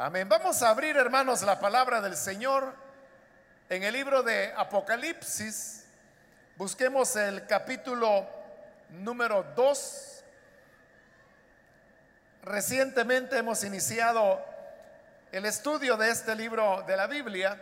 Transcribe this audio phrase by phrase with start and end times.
[0.00, 0.28] Amén.
[0.28, 2.72] Vamos a abrir, hermanos, la palabra del Señor
[3.68, 5.86] en el libro de Apocalipsis.
[6.56, 8.24] Busquemos el capítulo
[8.90, 10.24] número 2.
[12.44, 14.40] Recientemente hemos iniciado
[15.32, 17.60] el estudio de este libro de la Biblia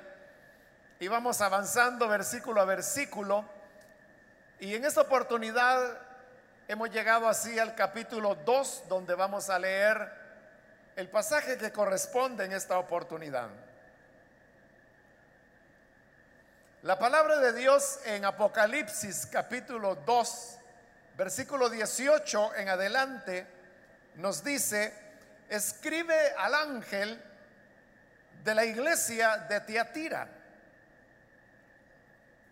[1.01, 3.47] y vamos avanzando versículo a versículo.
[4.61, 6.03] Y en esta oportunidad
[6.69, 10.26] hemos llegado así al capítulo 2, donde vamos a leer
[10.97, 13.51] el pasaje que corresponde en esta oportunidad.
[16.83, 20.59] La palabra de Dios en Apocalipsis capítulo 2,
[21.19, 23.47] versículo 18 en adelante,
[24.15, 24.95] nos dice,
[25.51, 27.23] escribe al ángel
[28.43, 30.29] de la iglesia de Tiatira.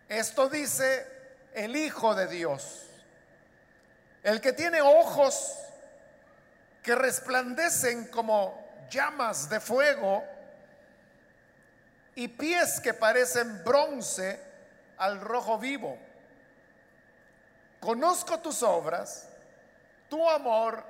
[0.07, 1.07] Esto dice
[1.55, 2.83] el Hijo de Dios,
[4.21, 5.64] el que tiene ojos
[6.85, 10.23] que resplandecen como llamas de fuego
[12.13, 14.39] y pies que parecen bronce
[14.99, 15.97] al rojo vivo.
[17.79, 19.27] Conozco tus obras,
[20.07, 20.85] tu amor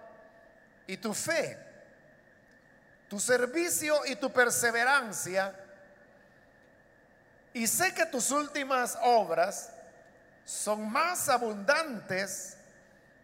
[0.86, 1.58] y tu fe,
[3.08, 5.56] tu servicio y tu perseverancia,
[7.54, 9.72] y sé que tus últimas obras
[10.44, 12.58] son más abundantes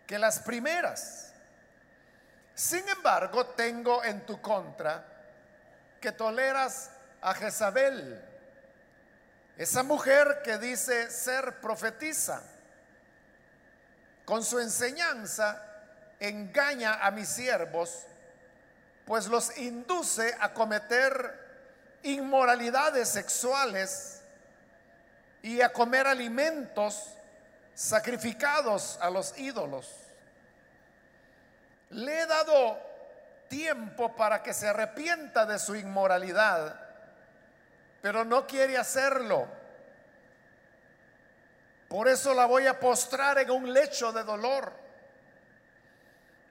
[0.08, 1.31] que las primeras.
[2.55, 5.05] Sin embargo, tengo en tu contra
[5.99, 8.19] que toleras a Jezabel,
[9.57, 12.41] esa mujer que dice ser profetiza.
[14.25, 15.63] Con su enseñanza
[16.19, 18.05] engaña a mis siervos,
[19.05, 21.39] pues los induce a cometer
[22.03, 24.22] inmoralidades sexuales
[25.44, 27.07] y a comer alimentos
[27.75, 29.89] sacrificados a los ídolos.
[31.92, 32.80] Le he dado
[33.47, 36.80] tiempo para que se arrepienta de su inmoralidad,
[38.02, 39.47] pero no quiere hacerlo.
[41.89, 44.72] Por eso la voy a postrar en un lecho de dolor.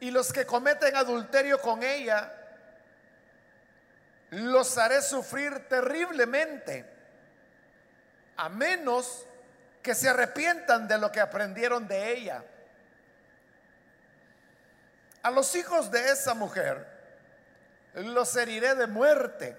[0.00, 2.30] Y los que cometen adulterio con ella,
[4.30, 6.84] los haré sufrir terriblemente,
[8.36, 9.24] a menos
[9.82, 12.44] que se arrepientan de lo que aprendieron de ella.
[15.22, 16.86] A los hijos de esa mujer
[17.94, 19.56] los heriré de muerte.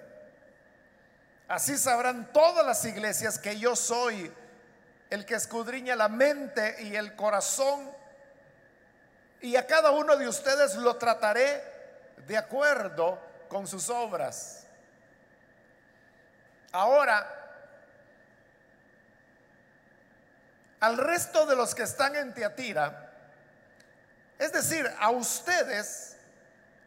[1.48, 4.32] Así sabrán todas las iglesias que yo soy
[5.10, 7.90] el que escudriña la mente y el corazón.
[9.42, 11.62] Y a cada uno de ustedes lo trataré
[12.26, 13.18] de acuerdo
[13.48, 14.64] con sus obras.
[16.72, 17.42] Ahora,
[20.80, 23.11] al resto de los que están en Tiatira,
[24.42, 26.16] es decir, a ustedes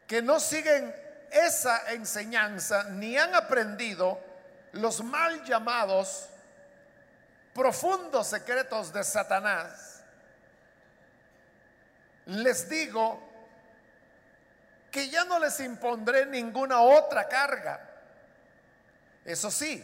[0.06, 0.94] que no siguen
[1.32, 4.20] esa enseñanza ni han aprendido
[4.74, 6.28] los mal llamados
[7.54, 10.02] profundos secretos de Satanás,
[12.26, 13.24] les digo
[14.92, 17.90] que ya no les impondré ninguna otra carga.
[19.24, 19.82] Eso sí,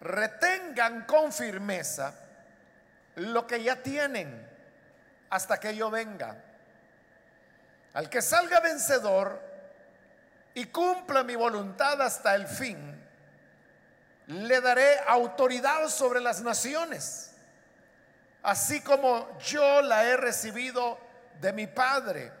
[0.00, 2.14] retengan con firmeza
[3.16, 4.49] lo que ya tienen
[5.30, 6.36] hasta que yo venga.
[7.94, 9.40] Al que salga vencedor
[10.54, 13.00] y cumpla mi voluntad hasta el fin,
[14.26, 17.32] le daré autoridad sobre las naciones,
[18.42, 20.98] así como yo la he recibido
[21.40, 22.32] de mi Padre.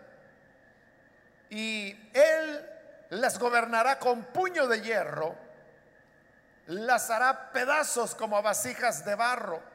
[1.48, 2.70] Y él
[3.10, 5.34] las gobernará con puño de hierro,
[6.66, 9.69] las hará pedazos como vasijas de barro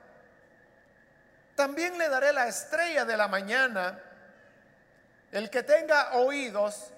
[1.55, 3.99] también le daré la estrella de la mañana.
[5.31, 6.91] El que tenga oídos,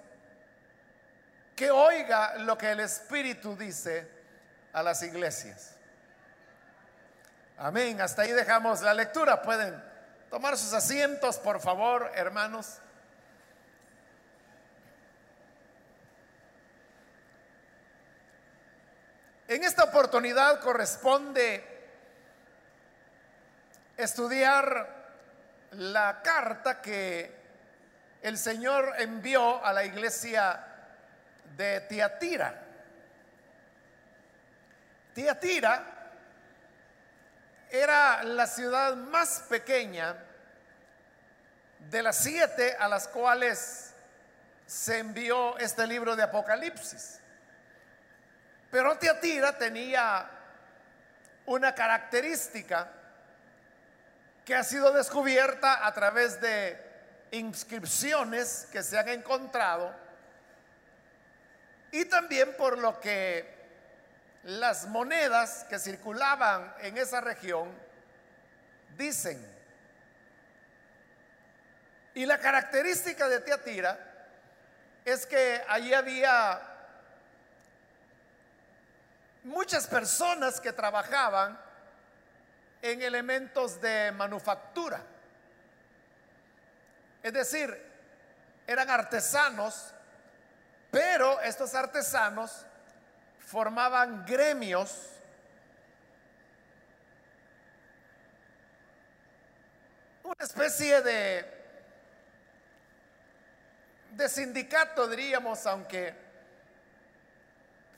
[1.56, 4.07] que oiga lo que el Espíritu dice
[4.73, 5.75] a las iglesias.
[7.57, 8.01] Amén.
[8.01, 9.41] Hasta ahí dejamos la lectura.
[9.41, 9.84] Pueden
[10.29, 12.79] tomar sus asientos, por favor, hermanos.
[19.48, 21.76] En esta oportunidad corresponde
[23.97, 24.95] estudiar
[25.71, 27.35] la carta que
[28.21, 30.63] el Señor envió a la iglesia
[31.55, 32.63] de Tiatira.
[35.13, 35.83] Tiatira
[37.69, 40.15] era la ciudad más pequeña
[41.89, 43.94] de las siete a las cuales
[44.65, 47.19] se envió este libro de Apocalipsis.
[48.69, 50.29] Pero Tiatira tenía
[51.45, 52.91] una característica
[54.47, 56.81] que ha sido descubierta a través de
[57.31, 59.94] inscripciones que se han encontrado
[61.91, 63.45] y también por lo que
[64.44, 67.69] las monedas que circulaban en esa región
[68.95, 69.45] dicen.
[72.13, 73.99] Y la característica de Teatira
[75.03, 76.61] es que allí había
[79.44, 81.67] muchas personas que trabajaban
[82.81, 85.01] en elementos de manufactura.
[87.24, 87.75] Es decir,
[88.65, 89.94] eran artesanos,
[90.91, 92.65] pero estos artesanos
[93.39, 95.09] formaban gremios
[100.23, 101.57] una especie de
[104.18, 106.13] de sindicato diríamos, aunque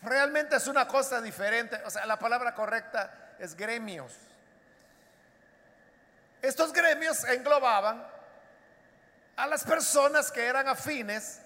[0.03, 4.13] realmente es una cosa diferente, o sea, la palabra correcta es gremios.
[6.41, 8.05] Estos gremios englobaban
[9.35, 11.39] a las personas que eran afines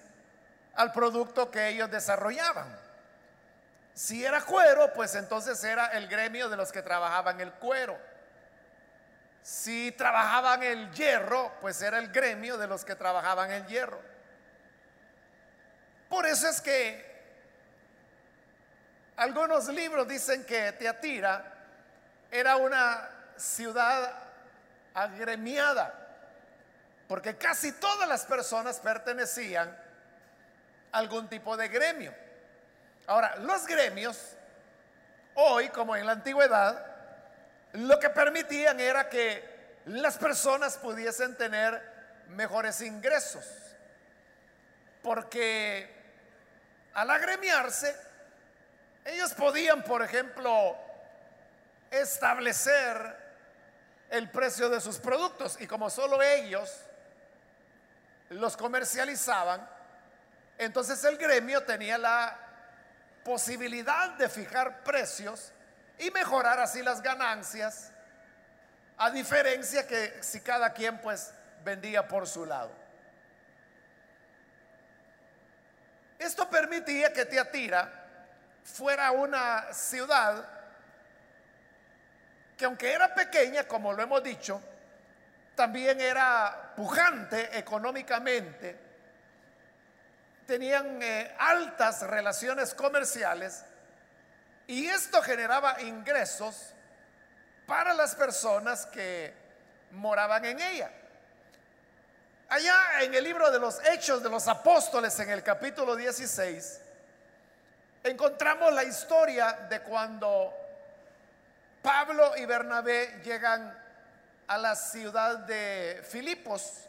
[0.74, 2.66] al producto que ellos desarrollaban.
[3.94, 7.96] Si era cuero, pues entonces era el gremio de los que trabajaban el cuero.
[9.42, 14.00] Si trabajaban el hierro, pues era el gremio de los que trabajaban el hierro.
[16.08, 17.14] Por eso es que
[19.16, 21.52] algunos libros dicen que Teatira
[22.30, 24.23] era una ciudad
[24.94, 25.92] agremiada,
[27.08, 29.68] porque casi todas las personas pertenecían
[30.92, 32.14] a algún tipo de gremio.
[33.06, 34.36] Ahora, los gremios,
[35.34, 36.86] hoy como en la antigüedad,
[37.72, 39.52] lo que permitían era que
[39.86, 41.82] las personas pudiesen tener
[42.28, 43.44] mejores ingresos,
[45.02, 45.92] porque
[46.94, 47.94] al agremiarse,
[49.04, 50.76] ellos podían, por ejemplo,
[51.90, 53.23] establecer
[54.14, 56.72] el precio de sus productos y como solo ellos
[58.30, 59.68] los comercializaban,
[60.56, 62.38] entonces el gremio tenía la
[63.24, 65.50] posibilidad de fijar precios
[65.98, 67.90] y mejorar así las ganancias,
[68.98, 71.32] a diferencia que si cada quien pues
[71.64, 72.70] vendía por su lado.
[76.20, 77.90] Esto permitía que Teatira
[78.62, 80.53] fuera una ciudad
[82.56, 84.60] que aunque era pequeña, como lo hemos dicho,
[85.54, 88.76] también era pujante económicamente,
[90.46, 93.64] tenían eh, altas relaciones comerciales
[94.66, 96.74] y esto generaba ingresos
[97.66, 99.32] para las personas que
[99.92, 100.90] moraban en ella.
[102.48, 106.80] Allá en el libro de los Hechos de los Apóstoles, en el capítulo 16,
[108.04, 110.52] encontramos la historia de cuando
[111.84, 113.78] Pablo y Bernabé llegan
[114.46, 116.80] a la ciudad de Filipos.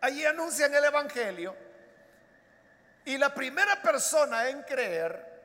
[0.00, 1.56] Allí anuncian el Evangelio
[3.04, 5.42] y la primera persona en creer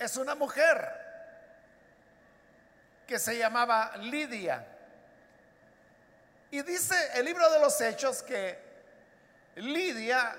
[0.00, 1.06] es una mujer
[3.06, 4.66] que se llamaba Lidia.
[6.50, 8.58] Y dice el libro de los Hechos que
[9.54, 10.34] Lidia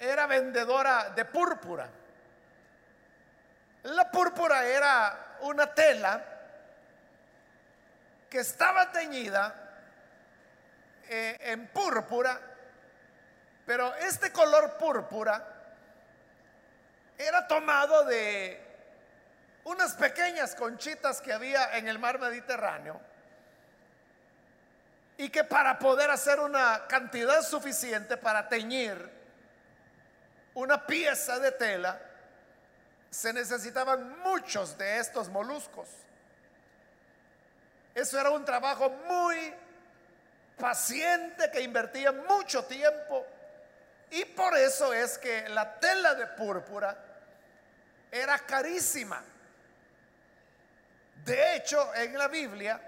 [0.00, 1.88] era vendedora de púrpura.
[3.84, 6.24] La púrpura era una tela
[8.30, 9.54] que estaba teñida
[11.06, 12.40] eh, en púrpura,
[13.66, 15.46] pero este color púrpura
[17.18, 18.58] era tomado de
[19.64, 22.98] unas pequeñas conchitas que había en el mar Mediterráneo
[25.18, 29.10] y que para poder hacer una cantidad suficiente para teñir
[30.54, 32.00] una pieza de tela,
[33.14, 35.88] se necesitaban muchos de estos moluscos.
[37.94, 39.54] Eso era un trabajo muy
[40.58, 43.24] paciente que invertía mucho tiempo
[44.10, 46.96] y por eso es que la tela de púrpura
[48.10, 49.22] era carísima.
[51.24, 52.80] De hecho, en la Biblia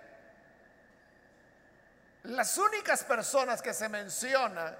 [2.24, 4.76] las únicas personas que se menciona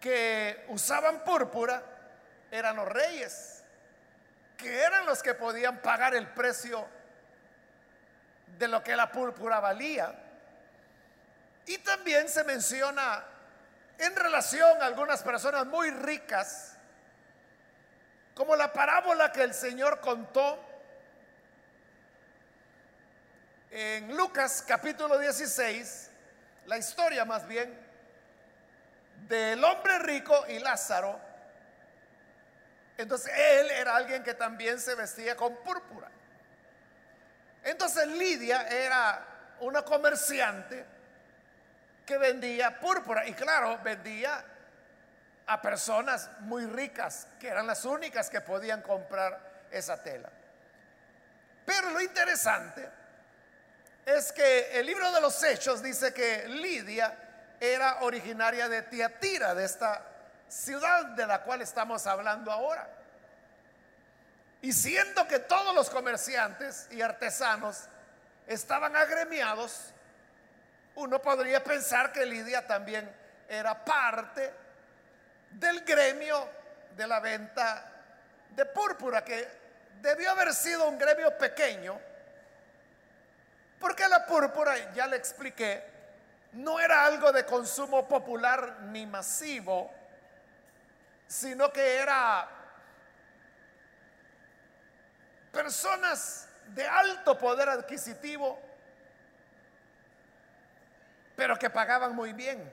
[0.00, 1.82] que usaban púrpura
[2.50, 3.61] eran los reyes,
[4.62, 6.88] que eran los que podían pagar el precio
[8.58, 10.14] de lo que la púrpura valía.
[11.66, 13.24] Y también se menciona
[13.98, 16.76] en relación a algunas personas muy ricas,
[18.34, 20.58] como la parábola que el Señor contó
[23.70, 26.10] en Lucas capítulo 16,
[26.66, 27.78] la historia más bien
[29.28, 31.31] del hombre rico y Lázaro.
[32.98, 36.08] Entonces él era alguien que también se vestía con púrpura.
[37.64, 39.24] Entonces Lidia era
[39.60, 40.84] una comerciante
[42.04, 44.44] que vendía púrpura y claro, vendía
[45.46, 49.38] a personas muy ricas, que eran las únicas que podían comprar
[49.70, 50.30] esa tela.
[51.64, 52.88] Pero lo interesante
[54.04, 57.16] es que el libro de los Hechos dice que Lidia
[57.60, 60.04] era originaria de Tiatira, de esta
[60.52, 62.86] ciudad de la cual estamos hablando ahora.
[64.60, 67.88] Y siendo que todos los comerciantes y artesanos
[68.46, 69.92] estaban agremiados,
[70.96, 73.10] uno podría pensar que Lidia también
[73.48, 74.52] era parte
[75.52, 76.48] del gremio
[76.96, 77.90] de la venta
[78.50, 79.48] de púrpura, que
[80.02, 81.98] debió haber sido un gremio pequeño,
[83.80, 85.82] porque la púrpura, ya le expliqué,
[86.52, 90.01] no era algo de consumo popular ni masivo,
[91.26, 92.48] sino que era
[95.52, 98.58] personas de alto poder adquisitivo,
[101.36, 102.70] pero que pagaban muy bien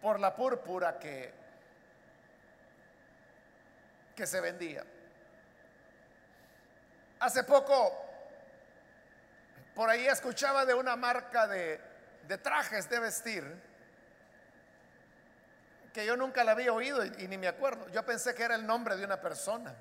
[0.00, 1.32] por la púrpura que,
[4.14, 4.84] que se vendía.
[7.20, 8.06] Hace poco,
[9.74, 11.80] por ahí escuchaba de una marca de,
[12.26, 13.67] de trajes de vestir
[15.98, 17.88] que yo nunca la había oído y, ni me acuerdo.
[17.88, 19.74] Yo pensé que era el nombre de una persona.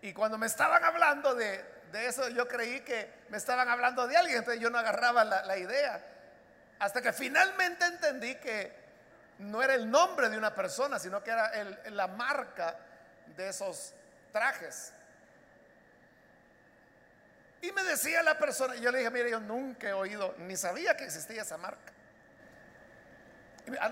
[0.00, 1.62] Y cuando me estaban hablando de,
[1.92, 5.44] de eso, yo creí que me estaban hablando de alguien, entonces yo no agarraba la,
[5.44, 6.02] la idea.
[6.78, 8.72] Hasta que finalmente entendí que
[9.40, 11.52] no era el nombre de una persona, sino que era
[11.90, 12.74] la marca
[13.36, 13.92] de esos
[14.32, 14.94] trajes.
[17.60, 20.96] Y me decía la persona, yo le dije, mire, yo nunca he oído, ni sabía
[20.96, 21.92] que existía esa marca.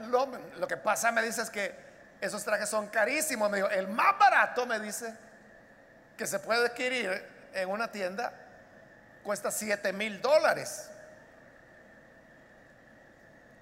[0.09, 0.27] Lo,
[0.59, 1.75] lo, que pasa, me dice, es que
[2.21, 3.51] esos trajes son carísimos.
[3.51, 5.15] Me dijo, el más barato, me dice,
[6.17, 8.33] que se puede adquirir en una tienda,
[9.23, 10.91] cuesta 7 mil dólares.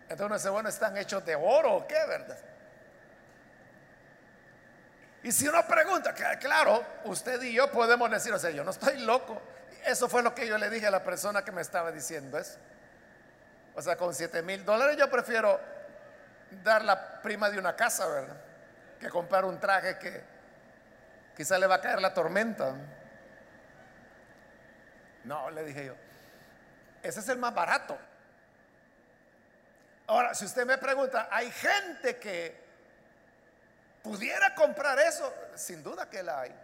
[0.02, 2.38] Entonces uno dice, bueno, ¿están hechos de oro o qué, verdad?
[5.22, 8.98] Y si uno pregunta, claro, usted y yo podemos decir, o sea, yo no estoy
[8.98, 9.40] loco.
[9.84, 12.58] Eso fue lo que yo le dije a la persona que me estaba diciendo eso.
[13.74, 15.60] O sea, con 7 mil dólares yo prefiero
[16.62, 18.36] dar la prima de una casa, ¿verdad?
[19.00, 20.24] Que comprar un traje que
[21.36, 22.74] quizá le va a caer la tormenta.
[25.24, 25.94] No, le dije yo,
[27.02, 27.98] ese es el más barato.
[30.06, 32.60] Ahora, si usted me pregunta, ¿hay gente que
[34.02, 35.32] pudiera comprar eso?
[35.54, 36.54] Sin duda que la hay.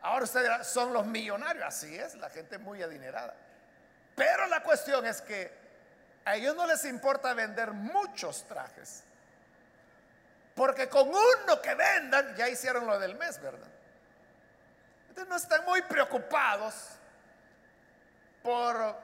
[0.00, 3.34] Ahora usted dirá, son los millonarios, así es, la gente muy adinerada.
[4.16, 5.61] Pero la cuestión es que
[6.24, 9.02] a ellos no les importa vender muchos trajes.
[10.54, 13.68] Porque con uno que vendan ya hicieron lo del mes, ¿verdad?
[15.08, 16.74] Entonces no están muy preocupados
[18.42, 18.96] por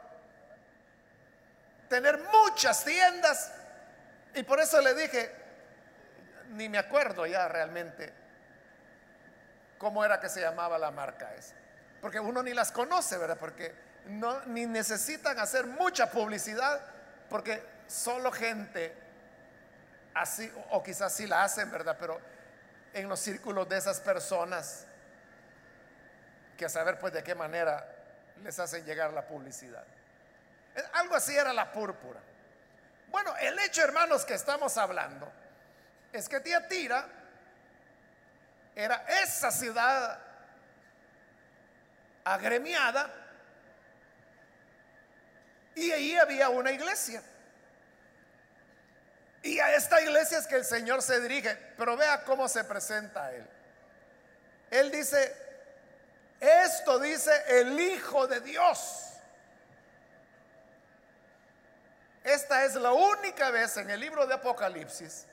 [1.88, 3.52] tener muchas tiendas.
[4.34, 5.34] Y por eso le dije,
[6.50, 8.12] ni me acuerdo ya realmente
[9.78, 11.54] cómo era que se llamaba la marca esa.
[12.00, 13.38] Porque uno ni las conoce, ¿verdad?
[13.38, 13.74] Porque
[14.06, 16.80] no, ni necesitan hacer mucha publicidad,
[17.28, 18.94] porque solo gente
[20.14, 21.96] así, o quizás sí la hacen, ¿verdad?
[21.98, 22.20] Pero
[22.92, 24.86] en los círculos de esas personas,
[26.56, 27.86] que a saber pues de qué manera
[28.42, 29.84] les hacen llegar la publicidad.
[30.94, 32.20] Algo así era la púrpura.
[33.08, 35.30] Bueno, el hecho, hermanos, que estamos hablando
[36.12, 37.06] es que Tiatira
[38.74, 40.18] era esa ciudad
[42.24, 43.10] agremiada
[45.86, 47.22] y ahí había una iglesia.
[49.42, 53.26] Y a esta iglesia es que el Señor se dirige, pero vea cómo se presenta
[53.26, 53.46] a él.
[54.70, 55.34] Él dice,
[56.40, 59.04] esto dice el Hijo de Dios.
[62.24, 65.26] Esta es la única vez en el libro de Apocalipsis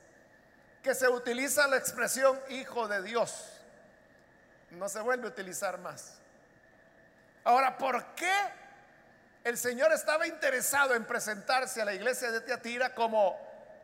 [0.82, 3.52] que se utiliza la expresión Hijo de Dios.
[4.70, 6.14] No se vuelve a utilizar más.
[7.44, 8.34] Ahora, ¿por qué
[9.46, 13.40] el Señor estaba interesado en presentarse a la iglesia de Teatira como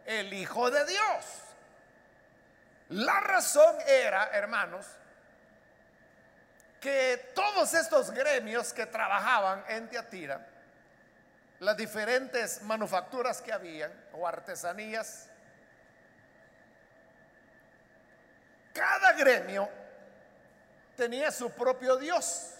[0.08, 1.25] el Hijo de Dios.
[2.89, 4.88] La razón era, hermanos,
[6.80, 10.44] que todos estos gremios que trabajaban en Teatira,
[11.60, 15.27] las diferentes manufacturas que habían o artesanías,
[18.74, 19.70] cada gremio
[20.98, 22.56] tenía su propio Dios.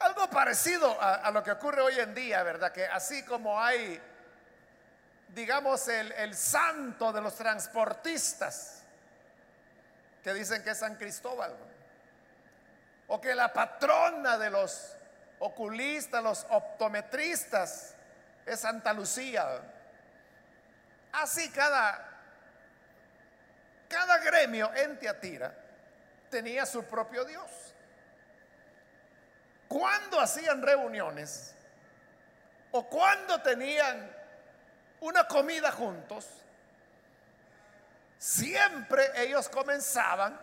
[0.00, 2.72] Algo parecido a, lo que ocurre hoy en día, ¿verdad?
[2.72, 4.00] Que así como hay
[5.34, 8.82] digamos, el, el santo de los transportistas,
[10.22, 11.56] que dicen que es San Cristóbal,
[13.08, 14.96] o que la patrona de los
[15.38, 17.94] oculistas, los optometristas,
[18.46, 19.60] es Santa Lucía.
[21.12, 22.08] Así cada,
[23.88, 25.52] cada gremio en Tiatira
[26.30, 27.69] tenía su propio Dios.
[29.70, 31.54] Cuando hacían reuniones
[32.72, 34.10] o cuando tenían
[34.98, 36.26] una comida juntos,
[38.18, 40.36] siempre ellos comenzaban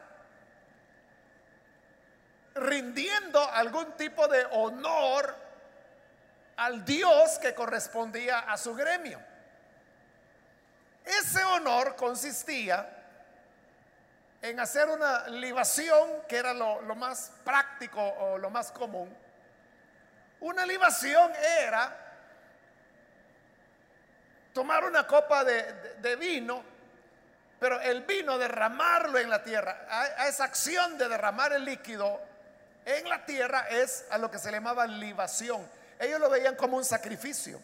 [2.56, 5.36] rindiendo algún tipo de honor
[6.56, 9.20] al Dios que correspondía a su gremio.
[11.04, 12.97] Ese honor consistía
[14.42, 19.16] en hacer una libación, que era lo, más práctico o lo más común.
[20.40, 22.06] Una libación era
[24.54, 26.64] tomar una copa de, vino,
[27.60, 29.88] pero el vino derramarlo en la tierra.
[29.90, 32.22] a, esa acción de derramar el líquido
[32.86, 35.68] en la tierra es a lo que se le llamaba libación.
[36.00, 37.60] Ellos lo veían como un sacrificio,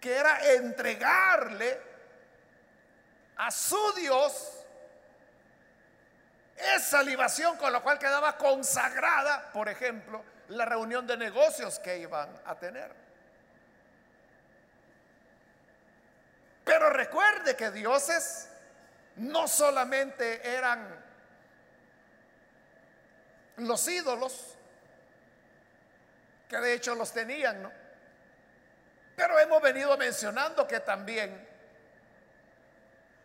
[0.00, 1.80] que era entregarle
[3.36, 4.53] a su Dios
[6.56, 12.28] esa libación con la cual quedaba consagrada, por ejemplo, la reunión de negocios que iban
[12.44, 12.92] a tener.
[16.64, 18.48] Pero recuerde que dioses
[19.16, 21.04] no solamente eran
[23.56, 24.56] los ídolos,
[26.48, 27.72] que de hecho los tenían, ¿no?
[29.16, 31.48] Pero hemos venido mencionando que también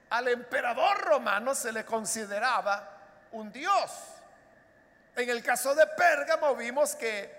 [0.10, 2.89] al emperador romano se le consideraba
[3.32, 3.92] un dios.
[5.16, 7.38] En el caso de Pérgamo vimos que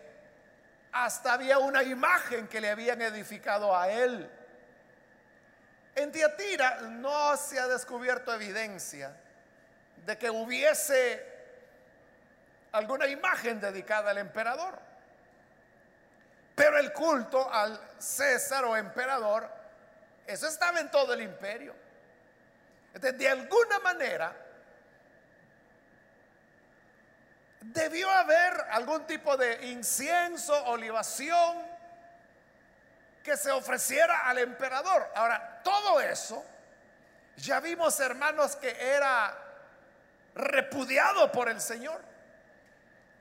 [0.92, 4.30] hasta había una imagen que le habían edificado a él.
[5.94, 9.16] En Tiatira no se ha descubierto evidencia
[10.04, 11.26] de que hubiese
[12.72, 14.78] alguna imagen dedicada al emperador.
[16.54, 19.48] Pero el culto al César o emperador,
[20.26, 21.74] eso estaba en todo el imperio.
[22.92, 24.34] de alguna manera,
[27.60, 31.58] debió haber algún tipo de incienso o libación
[33.22, 35.06] que se ofreciera al emperador.
[35.14, 36.44] Ahora, todo eso,
[37.36, 39.36] ya vimos hermanos que era
[40.34, 42.00] repudiado por el Señor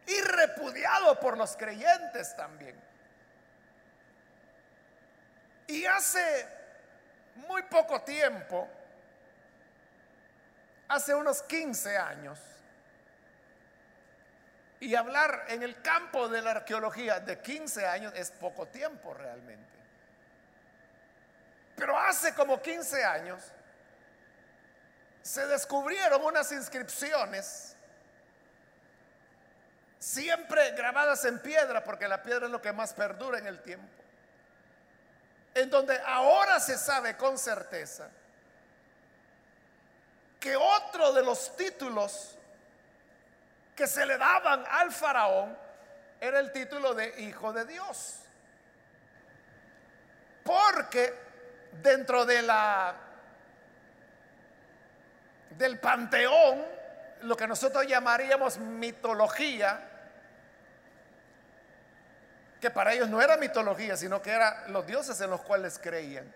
[0.06, 2.80] y repudiado por los creyentes también.
[5.68, 6.48] Y hace
[7.36, 8.68] muy poco tiempo,
[10.88, 12.40] hace unos 15 años,
[14.80, 19.68] y hablar en el campo de la arqueología de 15 años es poco tiempo realmente.
[21.76, 23.44] Pero hace como 15 años
[25.22, 27.76] se descubrieron unas inscripciones
[30.00, 33.88] siempre grabadas en piedra, porque la piedra es lo que más perdura en el tiempo,
[35.54, 38.10] en donde ahora se sabe con certeza
[40.40, 42.39] que otro de los títulos
[43.80, 45.58] que se le daban al faraón
[46.20, 48.20] era el título de hijo de Dios.
[50.44, 51.18] Porque
[51.82, 52.94] dentro de la
[55.52, 56.66] del panteón,
[57.22, 59.80] lo que nosotros llamaríamos mitología,
[62.60, 66.30] que para ellos no era mitología, sino que eran los dioses en los cuales creían.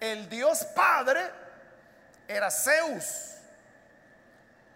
[0.00, 1.22] El Dios Padre
[2.26, 3.36] era Zeus.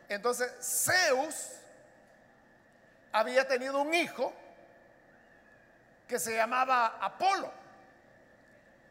[0.08, 1.52] Entonces, Zeus
[3.12, 4.32] había tenido un hijo
[6.06, 7.52] que se llamaba Apolo.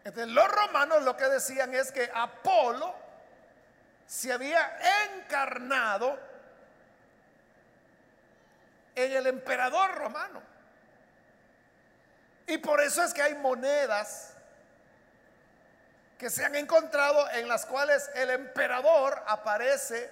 [0.04, 2.94] Entonces, los romanos lo que decían es que Apolo
[4.06, 6.20] se había encarnado
[8.96, 10.42] en el emperador romano.
[12.48, 14.34] Y por eso es que hay monedas
[16.18, 20.12] que se han encontrado en las cuales el emperador aparece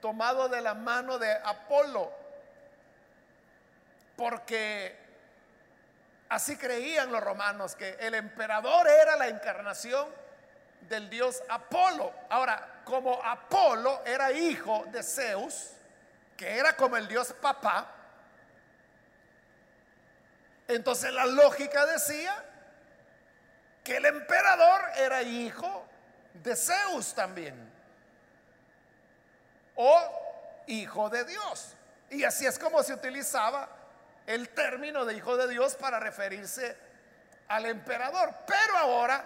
[0.00, 2.12] tomado de la mano de Apolo.
[4.16, 4.96] Porque
[6.28, 10.08] así creían los romanos que el emperador era la encarnación
[10.88, 12.12] del dios Apolo.
[12.30, 15.70] Ahora, como Apolo era hijo de Zeus,
[16.36, 17.92] que era como el dios papá,
[20.68, 22.44] entonces la lógica decía
[23.84, 25.86] que el emperador era hijo
[26.34, 27.75] de Zeus también.
[29.76, 31.72] O hijo de Dios.
[32.10, 33.68] Y así es como se utilizaba
[34.26, 36.76] el término de hijo de Dios para referirse
[37.48, 38.34] al emperador.
[38.46, 39.24] Pero ahora,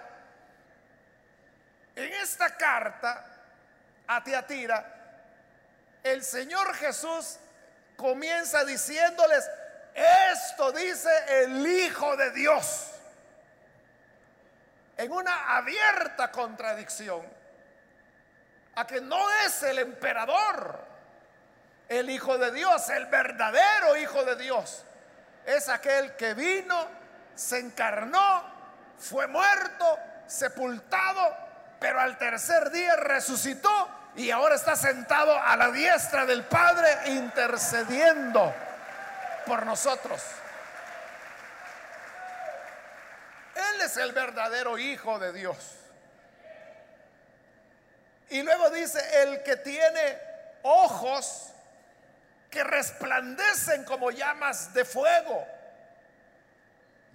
[1.96, 3.24] en esta carta
[4.06, 5.00] a Tiatira,
[6.02, 7.38] el Señor Jesús
[7.96, 9.48] comienza diciéndoles,
[9.94, 11.10] esto dice
[11.42, 12.86] el Hijo de Dios.
[14.96, 17.22] en una abierta contradicción
[18.87, 20.90] que no es el emperador
[21.90, 24.85] el Hijo de Dios, el verdadero Hijo de Dios.
[25.45, 26.87] Es aquel que vino,
[27.35, 28.45] se encarnó,
[28.97, 31.37] fue muerto, sepultado,
[31.81, 38.55] pero al tercer día resucitó y ahora está sentado a la diestra del Padre intercediendo
[39.45, 40.23] por nosotros.
[43.57, 45.75] Él es el verdadero Hijo de Dios.
[48.31, 50.19] Y luego dice, el que tiene
[50.62, 51.53] ojos
[52.51, 55.47] que resplandecen como llamas de fuego.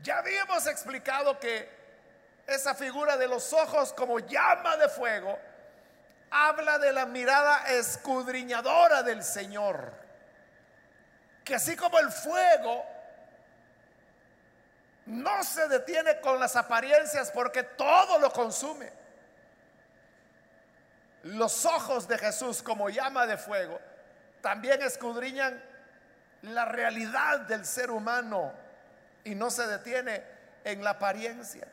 [0.01, 1.69] Ya habíamos explicado que
[2.47, 5.38] esa figura de los ojos como llama de fuego
[6.30, 9.93] habla de la mirada escudriñadora del Señor.
[11.43, 12.86] Que así como el fuego
[15.06, 19.04] no se detiene con las apariencias porque todo lo consume.
[21.25, 23.79] Los ojos de Jesús como llama de fuego
[24.41, 25.59] también escudriñan
[26.43, 28.53] la realidad del ser humano
[29.23, 30.23] y no se detiene
[30.63, 31.67] en la apariencia.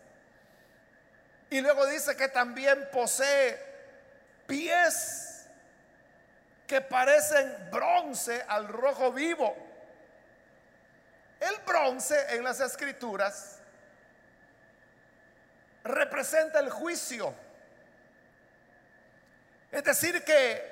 [1.51, 3.63] Y luego dice que también posee
[4.47, 5.45] pies
[6.67, 9.55] que parecen bronce al rojo vivo.
[11.39, 13.59] El bronce en las escrituras
[15.85, 17.35] representa el juicio.
[19.73, 20.71] Es decir, que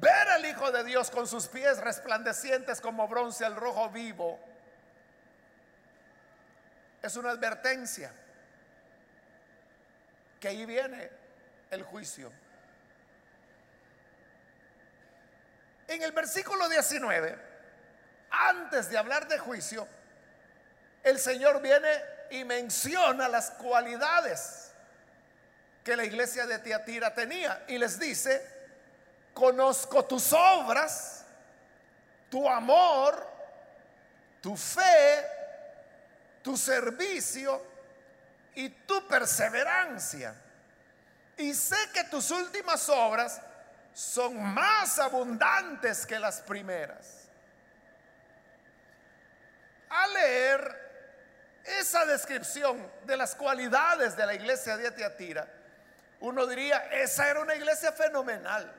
[0.00, 4.38] ver al Hijo de Dios con sus pies resplandecientes como bronce al rojo vivo
[7.02, 8.12] es una advertencia
[10.40, 11.10] que ahí viene
[11.70, 12.32] el juicio.
[15.88, 17.36] En el versículo 19,
[18.30, 19.86] antes de hablar de juicio,
[21.02, 21.90] el Señor viene
[22.30, 24.63] y menciona las cualidades
[25.84, 28.42] que la iglesia de Tiatira tenía y les dice,
[29.34, 31.26] conozco tus obras,
[32.30, 33.30] tu amor,
[34.40, 35.26] tu fe,
[36.42, 37.62] tu servicio
[38.54, 40.34] y tu perseverancia.
[41.36, 43.40] Y sé que tus últimas obras
[43.92, 47.28] son más abundantes que las primeras.
[49.90, 55.46] Al leer esa descripción de las cualidades de la iglesia de Atiatira,
[56.24, 58.72] uno diría, esa era una iglesia fenomenal.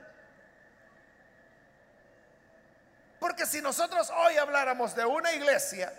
[3.20, 5.92] Porque si nosotros hoy habláramos de una iglesia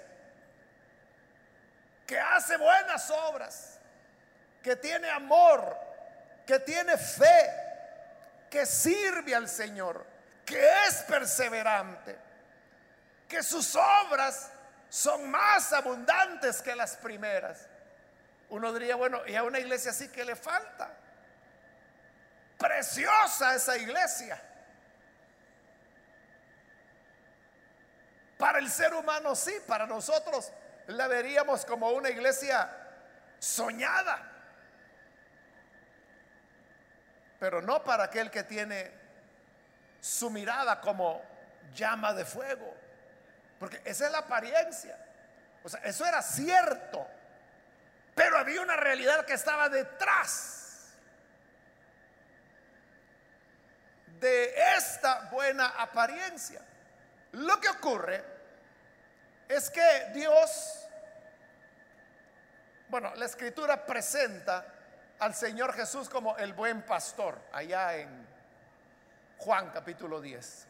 [2.05, 3.79] que hace buenas obras,
[4.61, 5.77] que tiene amor,
[6.45, 7.49] que tiene fe,
[8.49, 10.05] que sirve al Señor,
[10.45, 12.17] que es perseverante,
[13.29, 14.51] que sus obras
[14.89, 17.67] son más abundantes que las primeras.
[18.49, 21.06] Uno diría, bueno, y a una iglesia así que le falta.
[22.57, 24.41] Preciosa esa iglesia.
[28.37, 30.51] Para el ser humano sí, para nosotros
[30.87, 32.69] la veríamos como una iglesia
[33.39, 34.31] soñada.
[37.39, 38.91] Pero no para aquel que tiene
[39.99, 41.21] su mirada como
[41.73, 42.75] llama de fuego.
[43.59, 44.97] Porque esa es la apariencia.
[45.63, 47.07] O sea, eso era cierto.
[48.15, 50.66] Pero había una realidad que estaba detrás
[54.19, 56.61] de esta buena apariencia.
[57.33, 58.23] Lo que ocurre
[59.47, 60.87] es que Dios,
[62.89, 64.65] bueno, la escritura presenta
[65.19, 68.27] al Señor Jesús como el buen pastor, allá en
[69.37, 70.67] Juan capítulo 10.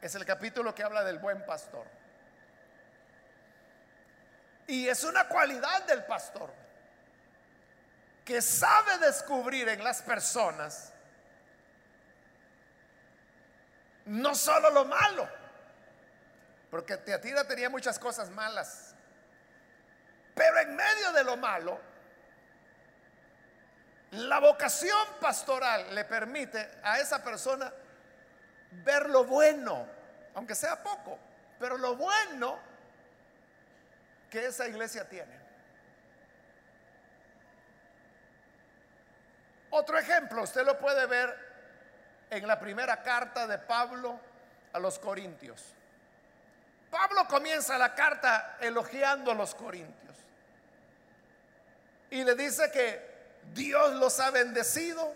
[0.00, 1.86] Es el capítulo que habla del buen pastor.
[4.66, 6.52] Y es una cualidad del pastor
[8.24, 10.91] que sabe descubrir en las personas
[14.06, 15.28] no solo lo malo,
[16.70, 18.94] porque Teatira tenía muchas cosas malas,
[20.34, 21.80] pero en medio de lo malo,
[24.12, 27.72] la vocación pastoral le permite a esa persona
[28.70, 29.86] ver lo bueno,
[30.34, 31.18] aunque sea poco,
[31.58, 32.58] pero lo bueno
[34.30, 35.40] que esa iglesia tiene.
[39.70, 41.41] Otro ejemplo, usted lo puede ver
[42.32, 44.18] en la primera carta de Pablo
[44.72, 45.62] a los Corintios.
[46.90, 50.16] Pablo comienza la carta elogiando a los Corintios
[52.08, 53.12] y le dice que
[53.52, 55.12] Dios los ha bendecido,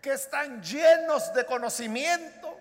[0.00, 2.58] que están llenos de conocimiento,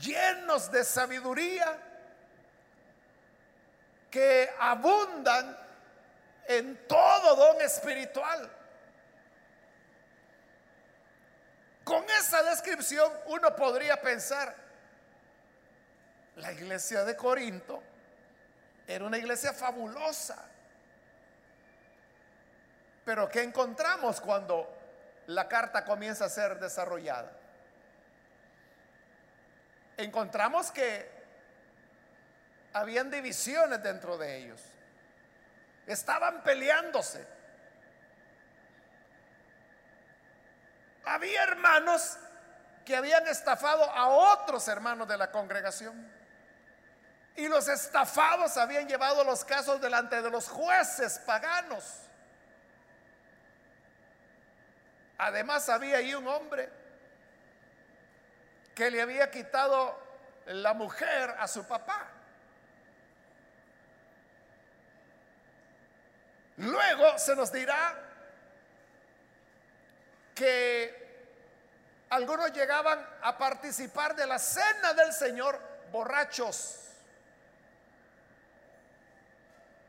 [0.00, 1.78] llenos de sabiduría,
[4.10, 5.54] que abundan
[6.46, 8.50] en todo don espiritual.
[11.84, 14.54] Con esa descripción uno podría pensar,
[16.36, 17.82] la iglesia de Corinto
[18.86, 20.48] era una iglesia fabulosa.
[23.04, 24.72] Pero ¿qué encontramos cuando
[25.26, 27.32] la carta comienza a ser desarrollada?
[29.96, 31.10] Encontramos que
[32.72, 34.60] habían divisiones dentro de ellos.
[35.86, 37.26] Estaban peleándose.
[41.04, 42.18] Había hermanos
[42.84, 46.10] que habían estafado a otros hermanos de la congregación.
[47.36, 51.98] Y los estafados habían llevado los casos delante de los jueces paganos.
[55.18, 56.68] Además había ahí un hombre
[58.74, 59.98] que le había quitado
[60.46, 62.08] la mujer a su papá.
[66.56, 67.96] Luego se nos dirá
[70.34, 71.02] que
[72.10, 75.58] algunos llegaban a participar de la cena del Señor
[75.90, 76.78] borrachos.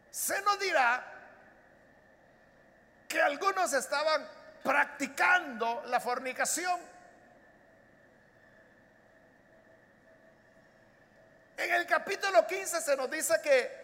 [0.09, 1.03] Se nos dirá
[3.07, 4.25] que algunos estaban
[4.63, 6.79] practicando la fornicación.
[11.57, 13.83] En el capítulo 15 se nos dice que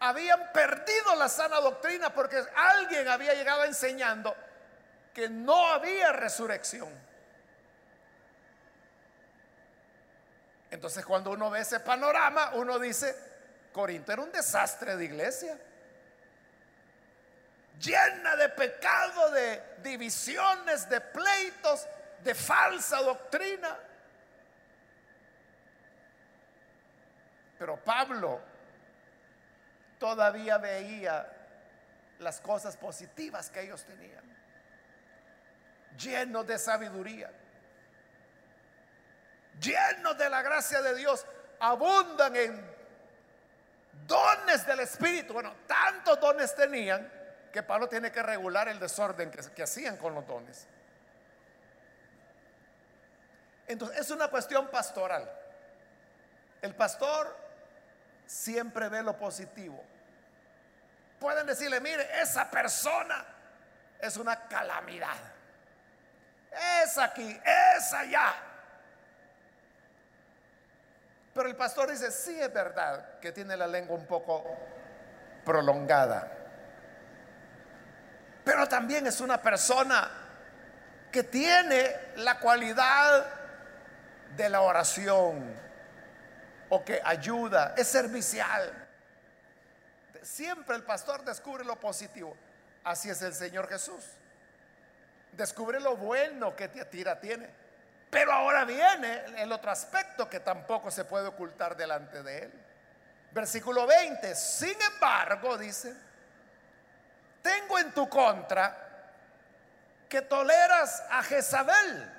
[0.00, 4.34] habían perdido la sana doctrina porque alguien había llegado enseñando
[5.16, 6.90] que no había resurrección.
[10.70, 13.16] Entonces cuando uno ve ese panorama, uno dice,
[13.72, 15.58] Corinto era un desastre de iglesia,
[17.80, 21.88] llena de pecado, de divisiones, de pleitos,
[22.22, 23.74] de falsa doctrina.
[27.58, 28.38] Pero Pablo
[29.98, 31.26] todavía veía
[32.18, 34.35] las cosas positivas que ellos tenían,
[35.96, 37.30] llenos de sabiduría
[39.60, 41.24] llenos de la gracia de Dios,
[41.60, 42.76] abundan en
[44.06, 45.32] dones del Espíritu.
[45.32, 47.10] Bueno, tantos dones tenían
[47.52, 50.66] que Pablo tiene que regular el desorden que, hacían con los dones.
[53.66, 55.28] Entonces, es una cuestión pastoral.
[56.62, 57.36] El pastor
[58.26, 59.82] siempre ve lo positivo.
[61.18, 63.24] Pueden decirle, mire, esa persona
[63.98, 65.35] es una calamidad.
[66.82, 68.34] Es aquí, es allá.
[71.34, 74.44] Pero el pastor dice, sí es verdad que tiene la lengua un poco
[75.44, 76.32] prolongada.
[78.42, 80.10] Pero también es una persona
[81.12, 83.26] que tiene la cualidad
[84.36, 85.54] de la oración
[86.68, 88.88] o que ayuda, es servicial.
[90.22, 92.36] Siempre el pastor descubre lo positivo.
[92.82, 94.04] Así es el Señor Jesús.
[95.36, 97.66] Descubre lo bueno que Tiatira tiene
[98.10, 102.52] pero ahora viene el otro aspecto que tampoco se puede ocultar delante de él.
[103.32, 105.94] Versículo 20, sin embargo, dice,
[107.42, 108.84] tengo en tu contra
[110.08, 112.12] que toleras a Jezabel,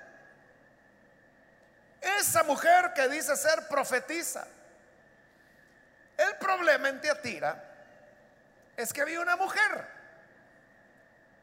[2.01, 4.45] esa mujer que dice ser profetiza.
[6.17, 7.63] El problema en Teatira
[8.75, 9.96] es que había una mujer.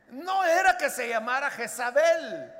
[0.08, 2.52] No era que se llamara Jezabel,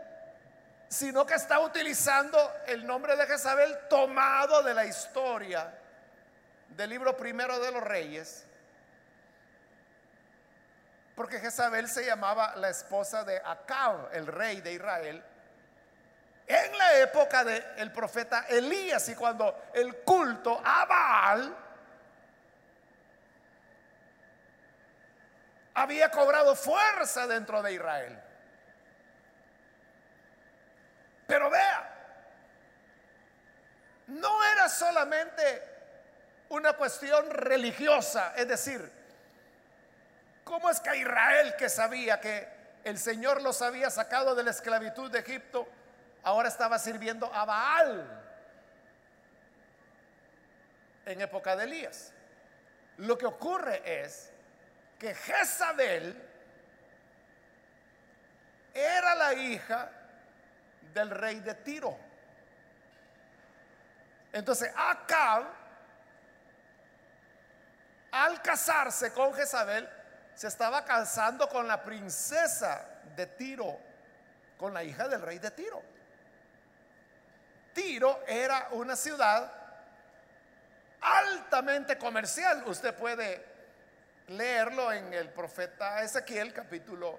[0.89, 5.73] sino que está utilizando el nombre de Jezabel tomado de la historia
[6.69, 8.45] del libro primero de los reyes,
[11.15, 15.25] porque Jezabel se llamaba la esposa de Acab, el rey de Israel,
[16.47, 21.57] en la época del profeta Elías y cuando el culto a Baal
[25.75, 28.21] había cobrado fuerza dentro de Israel.
[31.27, 31.95] Pero vea,
[34.09, 35.63] no era solamente
[36.51, 38.91] una cuestión religiosa, es decir,
[40.45, 42.49] ¿cómo es que Israel que sabía que
[42.85, 45.67] el Señor los había sacado de la esclavitud de Egipto,
[46.23, 48.23] ahora estaba sirviendo a Baal
[51.07, 52.13] en época de Elías?
[52.99, 54.34] Lo que ocurre es
[54.99, 56.23] que Jezabel
[58.73, 59.91] era la hija
[60.93, 61.97] del rey de Tiro.
[64.33, 65.45] Entonces Acab,
[68.11, 69.89] al casarse con Jezabel,
[70.35, 73.79] se estaba casando con la princesa de Tiro,
[74.59, 75.83] con la hija del rey de Tiro.
[77.73, 79.53] Tiro era una ciudad
[81.01, 82.63] altamente comercial.
[82.67, 83.54] Usted puede
[84.29, 87.19] leerlo en el profeta Ezequiel, capítulo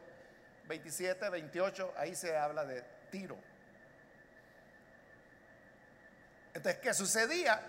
[0.68, 3.38] 27, 28, ahí se habla de Tiro.
[6.54, 7.62] Entonces, ¿qué sucedía?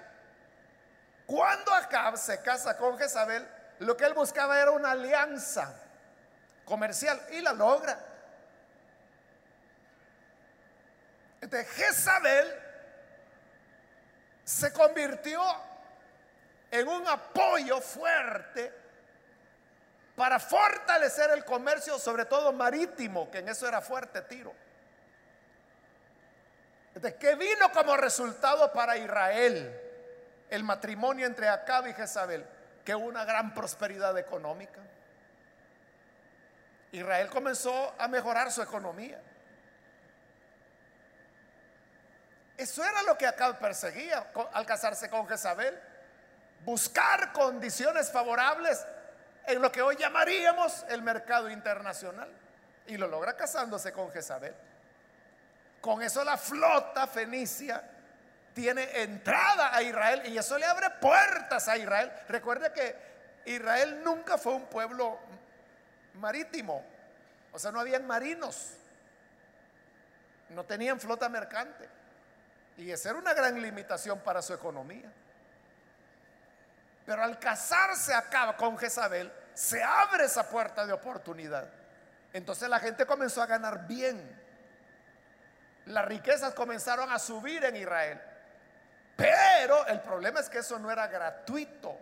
[1.27, 3.46] Cuando Acab se casa con Jezabel,
[3.81, 5.75] lo que él buscaba era una alianza
[6.64, 7.99] comercial y la logra.
[11.40, 12.62] Entonces, Jezabel
[14.44, 15.42] se convirtió
[16.70, 18.86] en un apoyo fuerte
[20.17, 24.53] para fortalecer el comercio, sobre todo marítimo, que en eso era fuerte Tiro.
[26.95, 29.79] Entonces, ¿qué vino como resultado para Israel
[30.49, 32.47] el matrimonio entre Acab y Jezabel?
[32.83, 34.81] Que una gran prosperidad económica.
[36.93, 39.21] Israel comenzó a mejorar su economía.
[42.57, 45.79] Eso era lo que Acab perseguía al casarse con Jezabel.
[46.65, 48.83] Buscar condiciones favorables
[49.47, 52.29] en lo que hoy llamaríamos el mercado internacional.
[52.87, 54.55] Y lo logra casándose con Jezabel.
[55.81, 57.83] Con eso la flota fenicia
[58.55, 62.11] tiene entrada a Israel y eso le abre puertas a Israel.
[62.29, 62.97] Recuerde que
[63.45, 65.19] Israel nunca fue un pueblo
[66.15, 66.83] marítimo,
[67.53, 68.73] o sea, no habían marinos,
[70.51, 71.89] no tenían flota mercante.
[72.79, 75.13] Y esa era una gran limitación para su economía.
[77.07, 81.69] Pero al casarse acaba con Jezabel, se abre esa puerta de oportunidad.
[82.33, 84.45] Entonces la gente comenzó a ganar bien.
[85.87, 88.21] Las riquezas comenzaron a subir en Israel.
[89.16, 91.97] Pero el problema es que eso no era gratuito.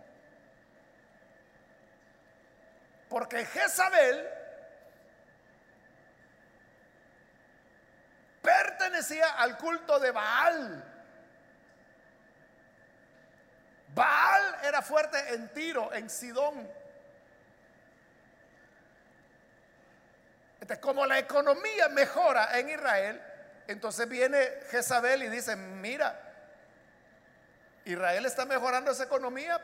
[3.08, 4.28] Porque Jezabel
[8.42, 10.93] pertenecía al culto de Baal.
[13.94, 16.68] Baal era fuerte en Tiro, en Sidón.
[20.60, 23.22] Entonces, como la economía mejora en Israel,
[23.66, 24.38] entonces viene
[24.70, 26.18] Jezabel y dice, mira,
[27.84, 29.60] Israel está mejorando esa economía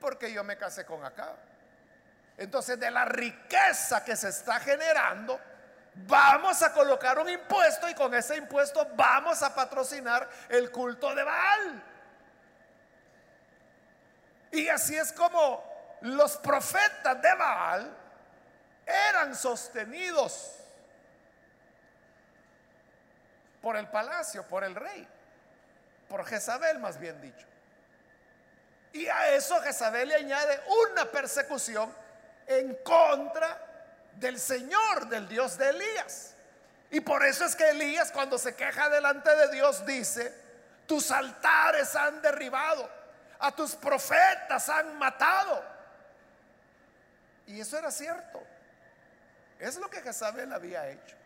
[0.00, 1.34] porque yo me casé con acá.
[2.38, 5.38] Entonces, de la riqueza que se está generando,
[5.94, 11.24] vamos a colocar un impuesto y con ese impuesto vamos a patrocinar el culto de
[11.24, 11.89] Baal.
[14.52, 15.64] Y así es como
[16.02, 17.96] los profetas de Baal
[18.86, 20.56] eran sostenidos
[23.60, 25.06] por el palacio, por el rey,
[26.08, 27.46] por Jezabel más bien dicho.
[28.92, 30.60] Y a eso Jezabel le añade
[30.90, 31.94] una persecución
[32.46, 33.66] en contra
[34.16, 36.34] del Señor, del Dios de Elías.
[36.90, 40.34] Y por eso es que Elías cuando se queja delante de Dios dice,
[40.86, 42.90] tus altares han derribado,
[43.40, 45.64] a tus profetas han matado.
[47.46, 48.42] Y eso era cierto.
[49.58, 51.16] Es lo que Jezabel había hecho.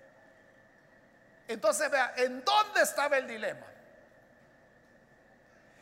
[1.46, 3.66] Entonces vea, ¿en dónde estaba el dilema?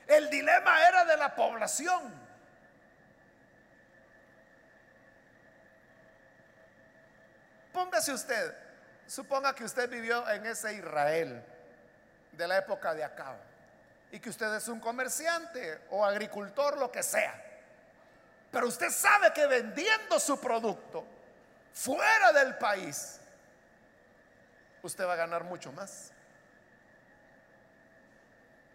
[0.07, 2.21] El dilema era de la población.
[7.73, 8.55] Póngase usted,
[9.07, 11.42] suponga que usted vivió en ese Israel
[12.33, 13.52] de la época de Acab
[14.12, 17.35] y que usted es un comerciante o agricultor, lo que sea.
[18.51, 21.03] Pero usted sabe que vendiendo su producto
[21.72, 23.18] fuera del país,
[24.83, 26.12] usted va a ganar mucho más.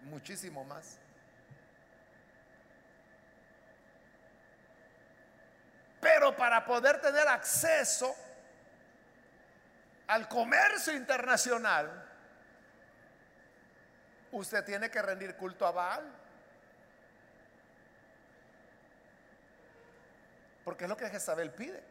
[0.01, 0.97] Muchísimo más.
[6.01, 8.15] Pero para poder tener acceso
[10.07, 12.06] al comercio internacional,
[14.31, 16.03] usted tiene que rendir culto a Baal.
[20.63, 21.83] Porque es lo que Jezabel pide.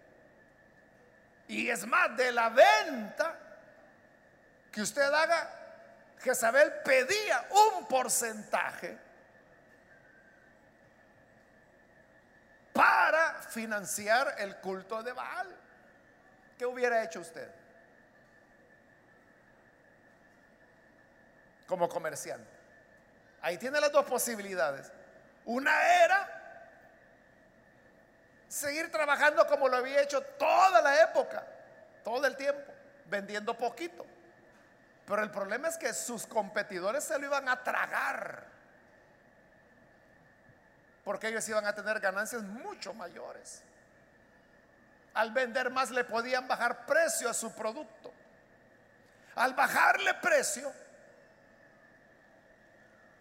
[1.49, 3.39] Y es más, de la venta
[4.71, 5.51] que usted haga,
[6.21, 8.99] Jezabel pedía un porcentaje
[12.73, 15.49] para financiar el culto de Baal.
[16.59, 17.51] ¿Qué hubiera hecho usted?
[21.67, 22.51] Como comerciante.
[23.43, 24.91] Ahí tiene las dos posibilidades.
[25.45, 26.37] Una era
[28.49, 31.47] seguir trabajando como lo había hecho toda la época,
[32.03, 32.73] todo el tiempo,
[33.07, 34.05] vendiendo poquito.
[35.07, 38.45] Pero el problema es que sus competidores se lo iban a tragar.
[41.05, 43.63] Porque ellos iban a tener ganancias mucho mayores.
[45.15, 48.13] Al vender más le podían bajar precio a su producto.
[49.37, 50.73] Al bajarle precio,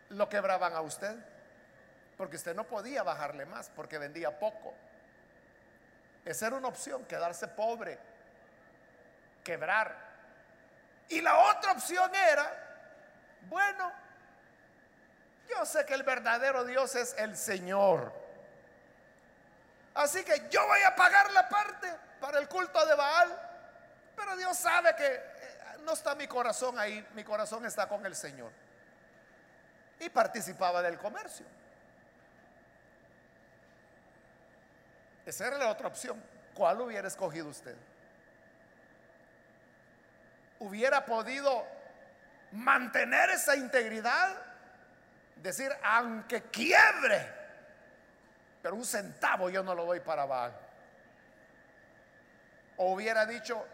[0.10, 1.16] lo quebraban a usted.
[2.18, 4.74] Porque usted no podía bajarle más porque vendía poco.
[6.24, 8.00] Esa era una opción, quedarse pobre,
[9.44, 9.96] quebrar.
[11.10, 12.52] Y la otra opción era,
[13.50, 13.92] bueno,
[15.50, 18.12] yo sé que el verdadero Dios es el Señor.
[19.94, 23.42] Así que yo voy a pagar la parte para el culto de Baal.
[24.16, 28.16] Pero Dios sabe que eh, no está mi corazón ahí, mi corazón está con el
[28.16, 28.52] Señor.
[30.00, 31.46] Y participaba del comercio.
[35.26, 36.22] Esa era la otra opción.
[36.54, 37.76] ¿Cuál hubiera escogido usted?
[40.60, 41.66] ¿Hubiera podido
[42.52, 44.36] mantener esa integridad?
[45.38, 47.34] Decir, aunque quiebre,
[48.62, 50.54] pero un centavo yo no lo doy para Baal.
[52.78, 53.66] O hubiera dicho,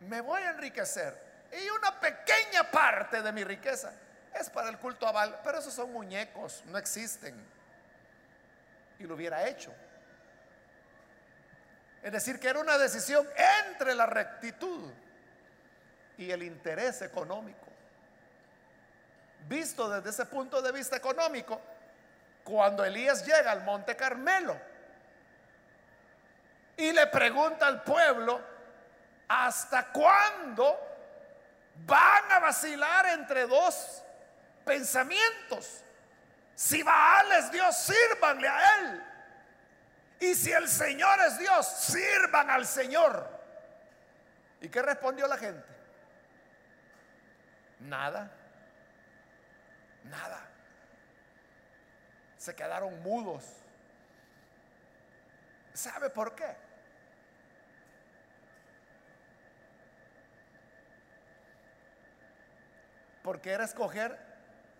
[0.00, 3.92] me voy a enriquecer y una pequeña parte de mi riqueza
[4.40, 7.34] es para el culto a Baal, pero esos son muñecos, no existen.
[8.98, 9.72] Y lo hubiera hecho.
[12.02, 13.26] Es decir, que era una decisión
[13.68, 14.90] entre la rectitud
[16.16, 17.66] y el interés económico.
[19.48, 21.60] Visto desde ese punto de vista económico,
[22.44, 24.58] cuando Elías llega al Monte Carmelo
[26.76, 28.40] y le pregunta al pueblo,
[29.28, 30.78] ¿hasta cuándo
[31.86, 34.02] van a vacilar entre dos
[34.68, 35.82] pensamientos?
[36.54, 39.02] Si Baal es Dios, sírvanle a Él.
[40.20, 43.26] Y si el Señor es Dios, sirvan al Señor.
[44.60, 45.66] ¿Y qué respondió la gente?
[47.80, 48.30] Nada.
[50.04, 50.40] Nada.
[52.36, 53.44] Se quedaron mudos.
[55.72, 56.56] ¿Sabe por qué?
[63.22, 64.27] Porque era escoger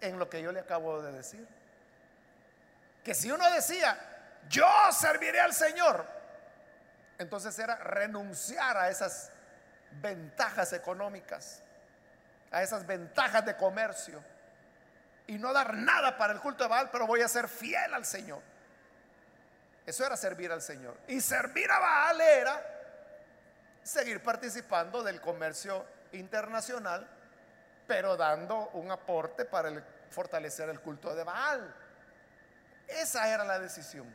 [0.00, 1.46] en lo que yo le acabo de decir.
[3.04, 3.98] Que si uno decía,
[4.48, 6.06] yo serviré al Señor,
[7.18, 9.30] entonces era renunciar a esas
[10.00, 11.62] ventajas económicas,
[12.50, 14.22] a esas ventajas de comercio
[15.26, 18.06] y no dar nada para el culto de Baal, pero voy a ser fiel al
[18.06, 18.40] Señor.
[19.84, 20.96] Eso era servir al Señor.
[21.06, 22.78] Y servir a Baal era
[23.82, 27.08] seguir participando del comercio internacional,
[27.88, 31.74] pero dando un aporte para fortalecer el culto de Baal.
[32.86, 34.06] Esa era la decisión.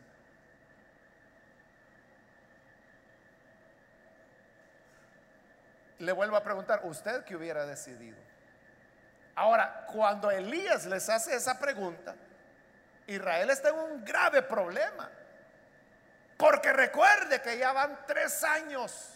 [5.97, 8.17] Le vuelvo a preguntar, ¿usted qué hubiera decidido?
[9.36, 12.13] Ahora, cuando Elías les hace esa pregunta,
[13.07, 15.09] Israel está en un grave problema.
[16.38, 19.09] Porque recuerde que ya van tres años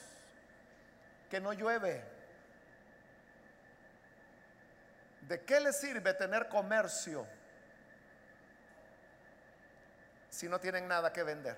[1.29, 2.16] que no llueve.
[5.27, 7.27] ¿De qué le sirve tener comercio
[10.29, 11.57] si no tienen nada que vender?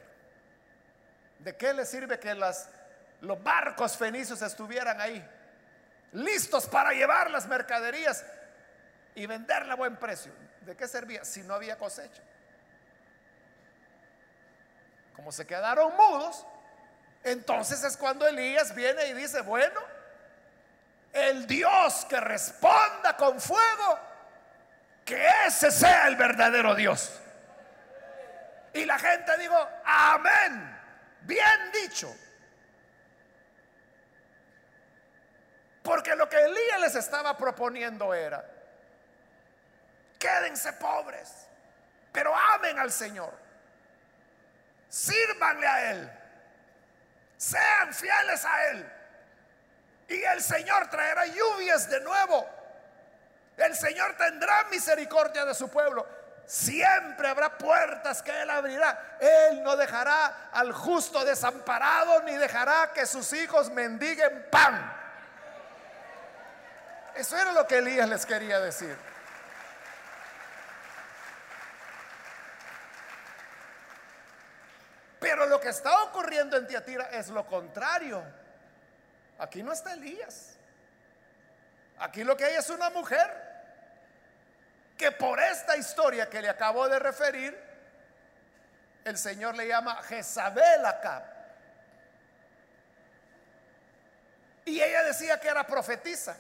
[1.40, 5.24] ¿De qué le sirve que los barcos fenicios estuvieran ahí,
[6.14, 8.26] listos para llevar las mercaderías
[9.16, 10.32] y venderla a buen precio.
[10.62, 12.22] ¿De qué servía si no había cosecha?
[15.16, 16.46] Como se quedaron mudos,
[17.24, 19.80] entonces es cuando Elías viene y dice, bueno,
[21.14, 24.00] el Dios que responda con fuego,
[25.06, 27.20] que ese sea el verdadero Dios.
[28.74, 30.80] Y la gente dijo, amén,
[31.22, 32.16] bien dicho.
[35.82, 38.46] Porque lo que Elías les estaba proponiendo era,
[40.20, 41.48] quédense pobres,
[42.12, 43.34] pero amen al Señor.
[44.90, 46.12] Sírvanle a Él.
[47.38, 48.99] Sean fieles a Él.
[50.10, 52.50] Y el Señor traerá lluvias de nuevo.
[53.56, 56.06] El Señor tendrá misericordia de su pueblo.
[56.46, 59.18] Siempre habrá puertas que Él abrirá.
[59.20, 64.96] Él no dejará al justo desamparado ni dejará que sus hijos mendiguen pan.
[67.14, 68.98] Eso era lo que Elías les quería decir.
[75.20, 78.24] Pero lo que está ocurriendo en Tiatira es lo contrario.
[79.40, 80.58] Aquí no está Elías.
[81.98, 83.50] Aquí lo que hay es una mujer
[84.98, 87.58] que por esta historia que le acabo de referir,
[89.06, 91.26] el Señor le llama Jezabel acá.
[94.66, 96.38] Y ella decía que era profetisa.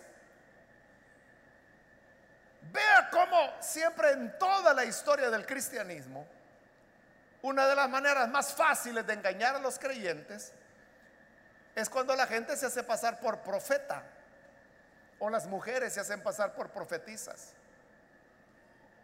[2.72, 6.28] Vea cómo siempre en toda la historia del cristianismo,
[7.41, 10.54] una de las maneras más fáciles de engañar a los creyentes
[11.76, 14.03] es cuando la gente se hace pasar por profeta
[15.20, 17.53] o las mujeres se hacen pasar por profetizas.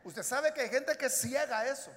[0.04, 1.92] Usted sabe que hay gente que ciega eso.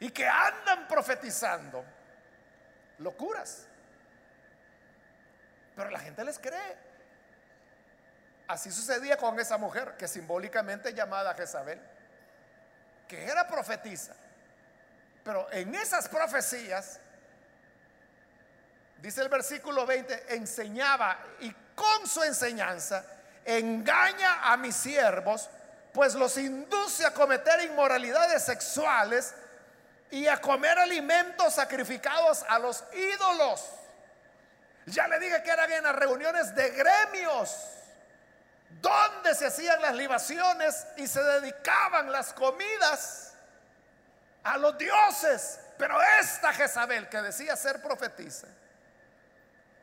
[0.00, 1.84] y que andan profetizando
[2.98, 3.66] locuras.
[5.76, 6.76] Pero la gente les cree.
[8.48, 11.80] Así sucedía con esa mujer que simbólicamente llamada Jezabel,
[13.06, 14.14] que era profetisa.
[15.22, 16.98] Pero en esas profecías,
[19.00, 23.04] dice el versículo 20, enseñaba y con su enseñanza
[23.44, 25.48] engaña a mis siervos,
[25.92, 29.34] pues los induce a cometer inmoralidades sexuales
[30.10, 33.64] y a comer alimentos sacrificados a los ídolos.
[34.86, 37.54] Ya le dije que eran en las reuniones de gremios,
[38.80, 43.34] donde se hacían las libaciones y se dedicaban las comidas
[44.42, 45.60] a los dioses.
[45.78, 48.46] Pero esta Jezabel, que decía ser profetisa,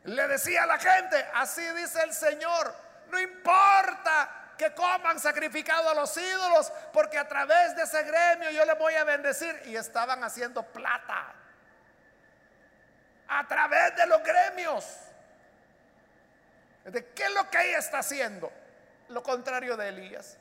[0.08, 2.74] le decía a la gente, así dice el Señor,
[3.10, 8.64] no importa que coman sacrificado a los ídolos, porque a través de ese gremio yo
[8.64, 9.62] les voy a bendecir.
[9.66, 11.32] Y estaban haciendo plata
[13.28, 14.84] a través de los gremios.
[16.84, 18.50] ¿De qué es lo que ella está haciendo?
[19.08, 20.36] Lo contrario de Elías.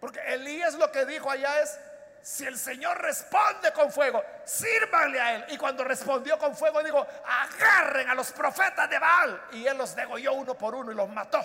[0.00, 1.78] Porque Elías lo que dijo allá es,
[2.26, 5.44] si el Señor responde con fuego, sírvanle a él.
[5.50, 9.44] Y cuando respondió con fuego, dijo, agarren a los profetas de Baal.
[9.52, 11.40] Y él los degolló uno por uno y los mató.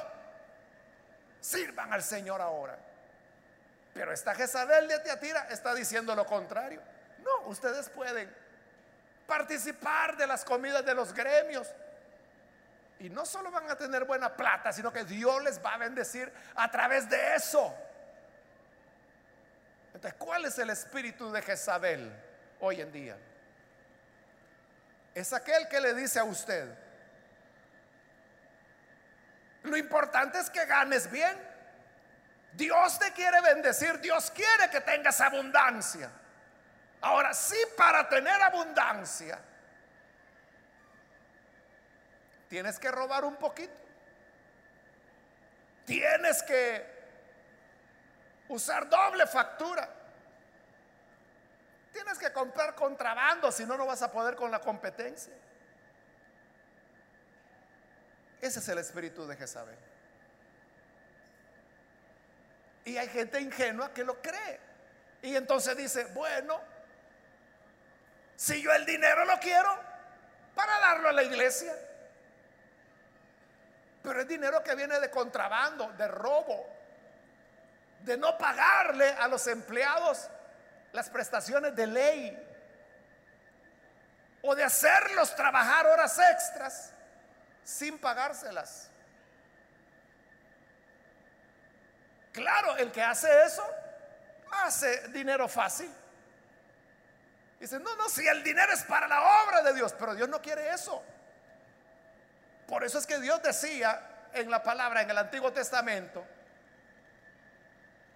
[1.39, 2.75] Sirvan al Señor ahora.
[3.93, 6.81] Pero esta Jezabel de Teatira está diciendo lo contrario.
[7.19, 8.35] No, ustedes pueden
[9.27, 11.67] participar de las comidas de los gremios.
[12.97, 16.33] Y no solo van a tener buena plata, sino que Dios les va a bendecir
[16.55, 17.71] a través de eso.
[19.93, 22.11] Entonces, ¿cuál es el espíritu de Jezabel
[22.59, 23.17] hoy en día?
[25.13, 26.73] Es aquel que le dice a usted,
[29.63, 31.37] lo importante es que ganes bien.
[32.53, 36.09] Dios te quiere bendecir, Dios quiere que tengas abundancia.
[37.01, 39.39] Ahora, sí, para tener abundancia,
[42.47, 43.73] tienes que robar un poquito.
[45.85, 47.00] Tienes que
[48.51, 49.87] usar doble factura.
[51.91, 55.33] Tienes que comprar contrabando, si no, no vas a poder con la competencia.
[58.39, 59.77] Ese es el espíritu de Jezabel.
[62.85, 64.59] Y hay gente ingenua que lo cree.
[65.21, 66.59] Y entonces dice, bueno,
[68.35, 69.77] si yo el dinero lo quiero,
[70.55, 71.75] para darlo a la iglesia.
[74.01, 76.67] Pero es dinero que viene de contrabando, de robo,
[78.03, 80.29] de no pagarle a los empleados
[80.91, 82.47] las prestaciones de ley
[84.41, 86.91] o de hacerlos trabajar horas extras
[87.63, 88.89] sin pagárselas.
[92.31, 93.63] Claro, el que hace eso
[94.51, 95.91] hace dinero fácil.
[97.59, 100.41] Dice, no, no, si el dinero es para la obra de Dios, pero Dios no
[100.41, 101.03] quiere eso.
[102.67, 106.25] Por eso es que Dios decía en la palabra, en el Antiguo Testamento,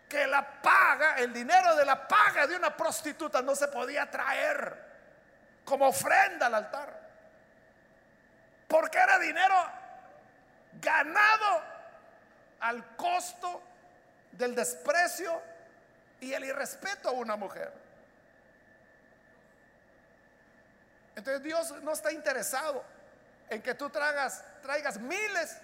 [0.08, 4.86] que la paga, el dinero de la paga de una prostituta no se podía traer
[5.64, 7.06] como ofrenda al altar.
[8.68, 9.56] Porque era dinero
[10.82, 11.64] ganado
[12.60, 13.62] al costo
[14.32, 15.42] del desprecio
[16.20, 17.72] y el irrespeto a una mujer.
[21.16, 22.84] Entonces Dios no está interesado
[23.50, 24.44] en que tú traigas,
[25.00, 25.58] miles,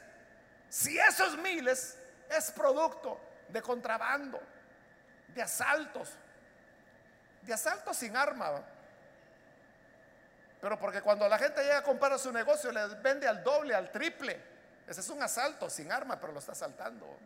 [0.69, 1.97] si esos miles
[2.29, 3.19] es producto
[3.51, 4.39] de contrabando,
[5.27, 6.09] de asaltos,
[7.41, 8.61] de asaltos sin arma.
[10.59, 13.91] Pero porque cuando la gente llega a comprar su negocio, le vende al doble, al
[13.91, 14.39] triple.
[14.87, 17.17] Ese es un asalto sin arma, pero lo está asaltando.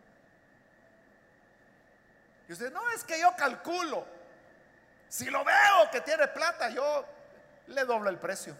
[2.48, 4.06] Y usted, no, es que yo calculo.
[5.08, 7.04] Si lo veo que tiene plata, yo
[7.68, 8.56] le doblo el precio.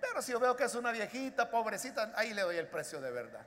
[0.00, 3.10] Pero si yo veo que es una viejita, pobrecita, ahí le doy el precio de
[3.10, 3.44] verdad.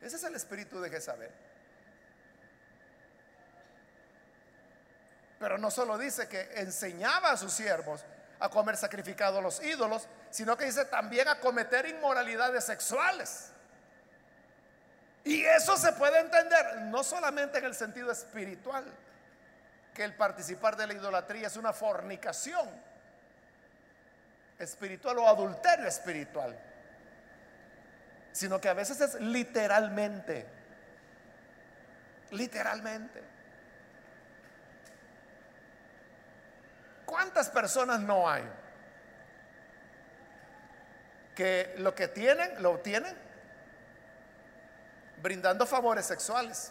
[0.00, 1.30] Ese es el espíritu de Jezabel.
[5.38, 8.04] Pero no solo dice que enseñaba a sus siervos
[8.40, 13.50] a comer sacrificado a los ídolos, sino que dice también a cometer inmoralidades sexuales.
[15.24, 18.84] Y eso se puede entender no solamente en el sentido espiritual,
[19.94, 22.68] que el participar de la idolatría es una fornicación
[24.58, 26.56] espiritual o adulterio espiritual,
[28.32, 30.46] sino que a veces es literalmente,
[32.30, 33.37] literalmente.
[37.08, 38.44] ¿Cuántas personas no hay
[41.34, 43.16] que lo que tienen, lo obtienen
[45.22, 46.70] brindando favores sexuales?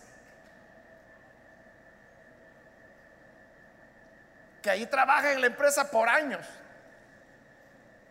[4.61, 6.45] que ahí trabaja en la empresa por años.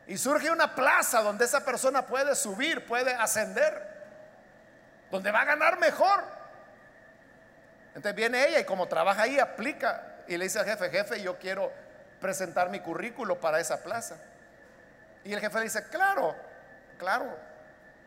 [0.07, 3.87] Y surge una plaza donde esa persona puede subir, puede ascender,
[5.11, 6.25] donde va a ganar mejor.
[7.89, 11.39] Entonces viene ella y como trabaja ahí, aplica y le dice al jefe, jefe, yo
[11.39, 11.86] quiero
[12.21, 14.17] presentar mi currículo para esa plaza.
[15.25, 16.35] Y el jefe le dice, claro,
[16.99, 17.37] claro,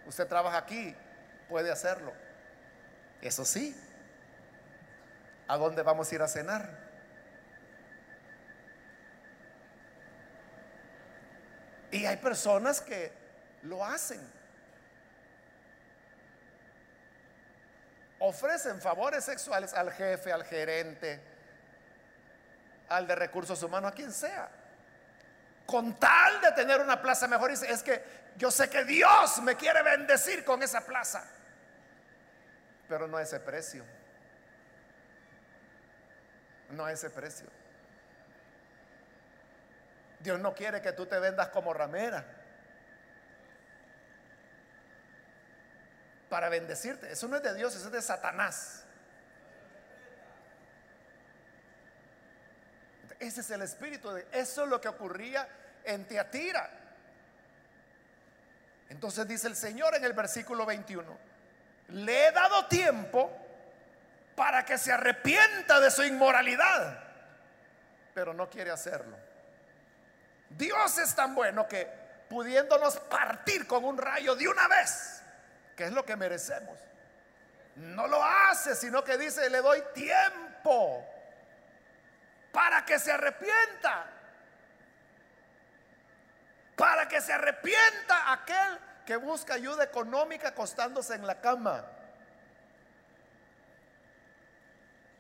[0.06, 0.96] usted trabaja aquí,
[1.48, 2.14] puede hacerlo.
[3.22, 3.76] Eso sí,
[5.48, 6.70] ¿a dónde vamos a ir a cenar?
[11.92, 13.12] Y hay personas que
[13.64, 14.22] lo hacen.
[18.20, 21.20] Ofrecen favores sexuales al jefe, al gerente,
[22.90, 24.50] al de recursos humanos, a quien sea.
[25.66, 27.52] Con tal de tener una plaza mejor.
[27.52, 28.04] Es que
[28.38, 31.24] yo sé que Dios me quiere bendecir con esa plaza.
[32.88, 33.86] Pero no a ese precio.
[36.72, 37.48] No a ese precio.
[40.20, 42.26] Dios no quiere que tú te vendas como ramera.
[46.30, 47.12] Para bendecirte.
[47.12, 48.79] Eso no es de Dios, eso es de Satanás.
[53.20, 55.48] Ese es el espíritu de eso es lo que ocurría
[55.84, 56.70] en Teatira.
[58.90, 61.18] Entonces dice el Señor en el versículo 21,
[61.90, 63.32] le he dado tiempo
[64.36, 67.04] para que se arrepienta de su inmoralidad,
[68.14, 69.18] pero no quiere hacerlo.
[70.50, 71.88] Dios es tan bueno que
[72.30, 75.22] pudiéndonos partir con un rayo de una vez,
[75.76, 76.80] que es lo que merecemos,
[77.76, 81.06] no lo hace, sino que dice, le doy tiempo
[82.52, 84.06] para que se arrepienta.
[86.76, 91.86] Para que se arrepienta aquel que busca ayuda económica acostándose en la cama.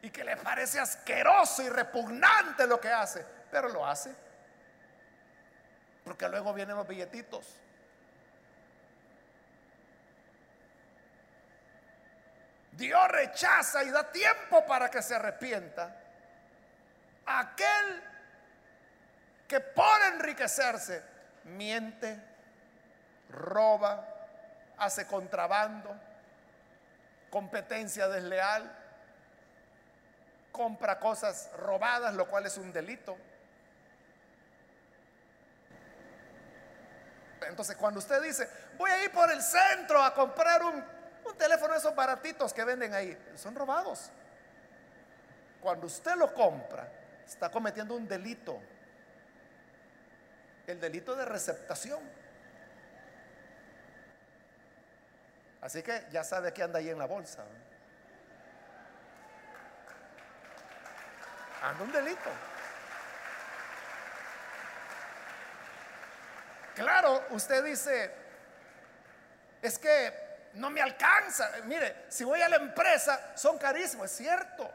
[0.02, 4.16] Y que le parece asqueroso y repugnante lo que hace, pero lo hace.
[6.06, 7.46] Porque luego vienen los billetitos.
[12.72, 15.99] Dios rechaza y da tiempo para que se arrepienta.
[17.32, 18.04] Aquel
[19.48, 21.04] que por enriquecerse
[21.44, 22.20] miente,
[23.30, 24.04] roba,
[24.80, 25.96] hace contrabando,
[27.30, 28.76] competencia desleal,
[30.52, 33.16] compra cosas robadas, lo cual es un delito.
[37.48, 40.84] Entonces, cuando usted dice, voy a ir por el centro a comprar un,
[41.38, 44.10] teléfono de esos baratitos que venden ahí, son robados.
[45.62, 46.88] Cuando usted lo compra,
[47.30, 48.60] está cometiendo un delito.
[50.66, 52.00] El delito de receptación.
[55.62, 57.44] Así que ya sabe que anda ahí en la bolsa.
[61.62, 62.30] Anda un delito.
[66.76, 68.12] Claro, usted dice,
[69.62, 70.14] es que
[70.54, 71.52] no me alcanza.
[71.66, 74.72] Mire, si voy a la empresa, son carísimos, es cierto.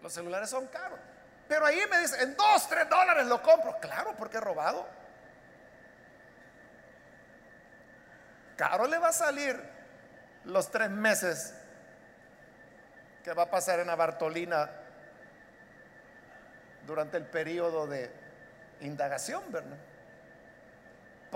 [0.00, 1.00] Los celulares son caros.
[1.48, 3.78] Pero ahí me dice, en dos, tres dólares lo compro.
[3.80, 4.86] Claro, porque he robado.
[8.56, 9.60] Caro le va a salir
[10.44, 11.54] los tres meses
[13.22, 14.70] que va a pasar en la Bartolina
[16.86, 18.10] durante el periodo de
[18.80, 19.76] indagación, ¿verdad?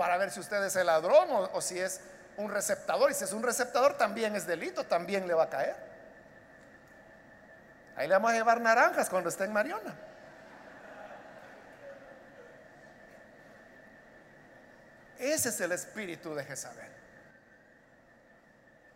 [0.01, 2.01] para ver si usted es el ladrón o, si es
[2.37, 3.11] un receptador.
[3.11, 5.75] Y si es un receptador, también es delito, también le va a caer.
[7.95, 9.95] Ahí le vamos a llevar naranjas cuando esté en Mariona.
[15.21, 16.91] Ese es el espíritu de Jezabel.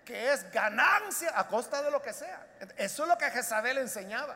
[0.04, 2.48] Que es ganancia a costa de lo que sea.
[2.78, 4.36] Eso es lo que Jezabel enseñaba.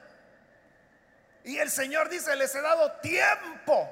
[1.43, 3.89] Y el Señor dice, les he dado tiempo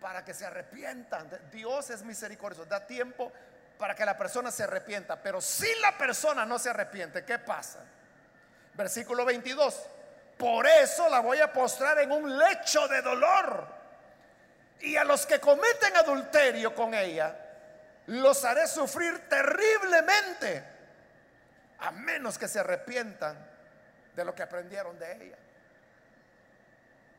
[0.00, 1.30] para que se arrepientan.
[1.52, 3.32] Dios es misericordioso, da tiempo
[3.78, 5.22] para que la persona se arrepienta.
[5.22, 7.80] Pero si la persona no se arrepiente, ¿qué pasa?
[8.76, 9.88] Versículo 22.
[10.36, 13.66] Por eso la voy a postrar en un lecho de dolor.
[14.80, 17.34] Y a los que cometen adulterio con ella,
[18.06, 20.62] los haré sufrir terriblemente,
[21.78, 23.36] a menos que se arrepientan
[24.14, 25.38] de lo que aprendieron de ella.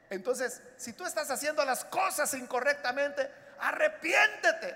[0.09, 3.29] Entonces, si tú estás haciendo las cosas incorrectamente,
[3.59, 4.75] arrepiéntete.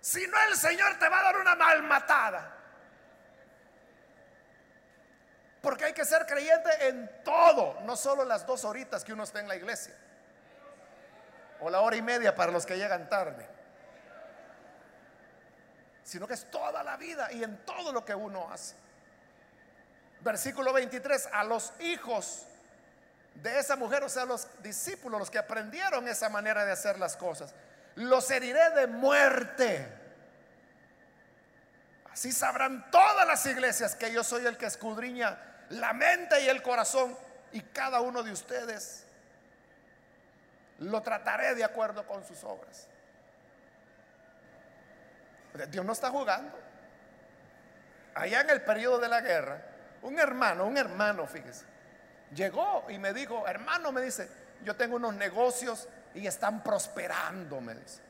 [0.00, 2.57] Si no, el Señor te va a dar una malmatada.
[5.62, 9.40] Porque hay que ser creyente en todo, no solo las dos horitas que uno está
[9.40, 9.94] en la iglesia.
[11.60, 13.46] O la hora y media para los que llegan tarde.
[16.04, 18.76] Sino que es toda la vida y en todo lo que uno hace.
[20.20, 22.44] Versículo 23, a los hijos
[23.34, 27.16] de esa mujer, o sea, los discípulos, los que aprendieron esa manera de hacer las
[27.16, 27.54] cosas,
[27.96, 30.07] los heriré de muerte.
[32.18, 35.38] Así sabrán todas las iglesias que yo soy el que escudriña
[35.68, 37.16] la mente y el corazón
[37.52, 39.04] y cada uno de ustedes
[40.80, 42.88] lo trataré de acuerdo con sus obras.
[45.70, 46.58] Dios no está jugando.
[48.16, 49.62] Allá en el periodo de la guerra,
[50.02, 51.66] un hermano, un hermano, fíjese,
[52.34, 54.28] llegó y me dijo, hermano, me dice,
[54.64, 58.00] yo tengo unos negocios y están prosperando, me dice.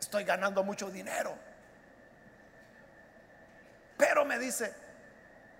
[0.00, 1.49] Estoy ganando mucho dinero.
[4.00, 4.72] Pero me dice,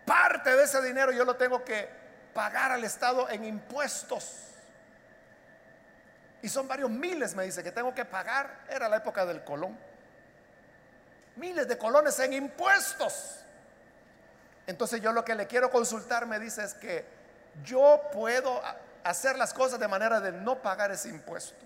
[0.07, 1.86] parte de ese dinero yo lo tengo que
[2.32, 4.47] pagar al Estado en impuestos.
[6.41, 8.64] Y son varios miles, me dice, que tengo que pagar.
[8.70, 9.78] Era la época del colón.
[11.36, 13.41] Miles de colones en impuestos.
[14.66, 17.05] Entonces yo lo que le quiero consultar, me dice, es que
[17.62, 18.62] yo puedo
[19.05, 21.62] hacer las cosas de manera de no pagar ese impuesto.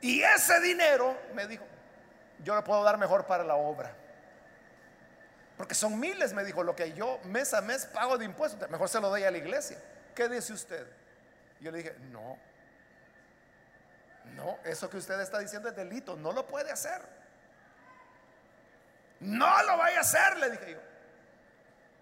[0.00, 1.64] Y ese dinero, me dijo,
[2.44, 4.05] yo lo puedo dar mejor para la obra.
[5.56, 8.68] Porque son miles, me dijo, lo que yo mes a mes pago de impuestos.
[8.70, 9.78] Mejor se lo doy a la iglesia.
[10.14, 10.86] ¿Qué dice usted?
[11.60, 12.38] Yo le dije, no,
[14.34, 17.00] no, eso que usted está diciendo es delito, no lo puede hacer.
[19.20, 20.78] No lo vaya a hacer, le dije yo.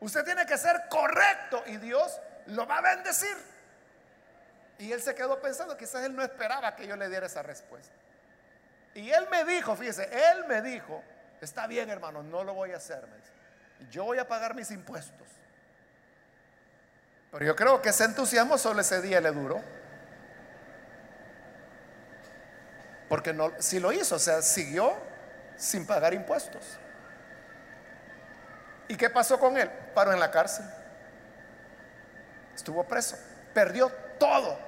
[0.01, 3.37] Usted tiene que ser correcto y Dios lo va a bendecir.
[4.79, 7.95] Y él se quedó pensando, quizás él no esperaba que yo le diera esa respuesta.
[8.95, 11.03] Y él me dijo, fíjese, él me dijo,
[11.41, 13.05] está bien hermano, no lo voy a hacer.
[13.91, 15.27] Yo voy a pagar mis impuestos.
[17.31, 19.61] Pero yo creo que ese entusiasmo solo ese día le duró.
[23.09, 24.95] Porque si lo hizo, o sea, siguió
[25.57, 26.79] sin pagar impuestos.
[28.89, 29.71] ¿Y qué pasó con él?
[29.95, 30.67] Paró en la cárcel.
[32.55, 33.17] Estuvo preso.
[33.53, 34.59] Perdió todo.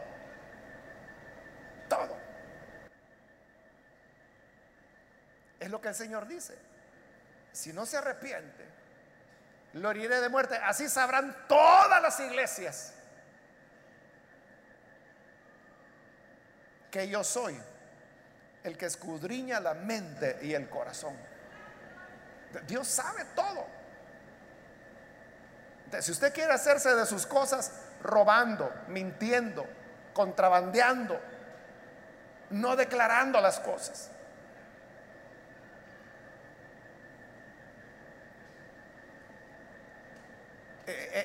[1.89, 2.17] Todo.
[5.61, 6.57] Es lo que el Señor dice.
[7.53, 8.65] Si no se arrepiente,
[9.77, 10.57] lo heriré de muerte.
[10.57, 12.93] Así sabrán todas las iglesias
[16.91, 17.61] que yo soy
[18.65, 21.17] el que escudriña la mente y el corazón.
[22.67, 23.67] Dios sabe todo.
[26.01, 27.71] si usted quiere hacerse de sus cosas
[28.03, 29.67] robando, mintiendo,
[30.13, 31.21] contrabandeando,
[32.51, 34.11] no declarando las cosas.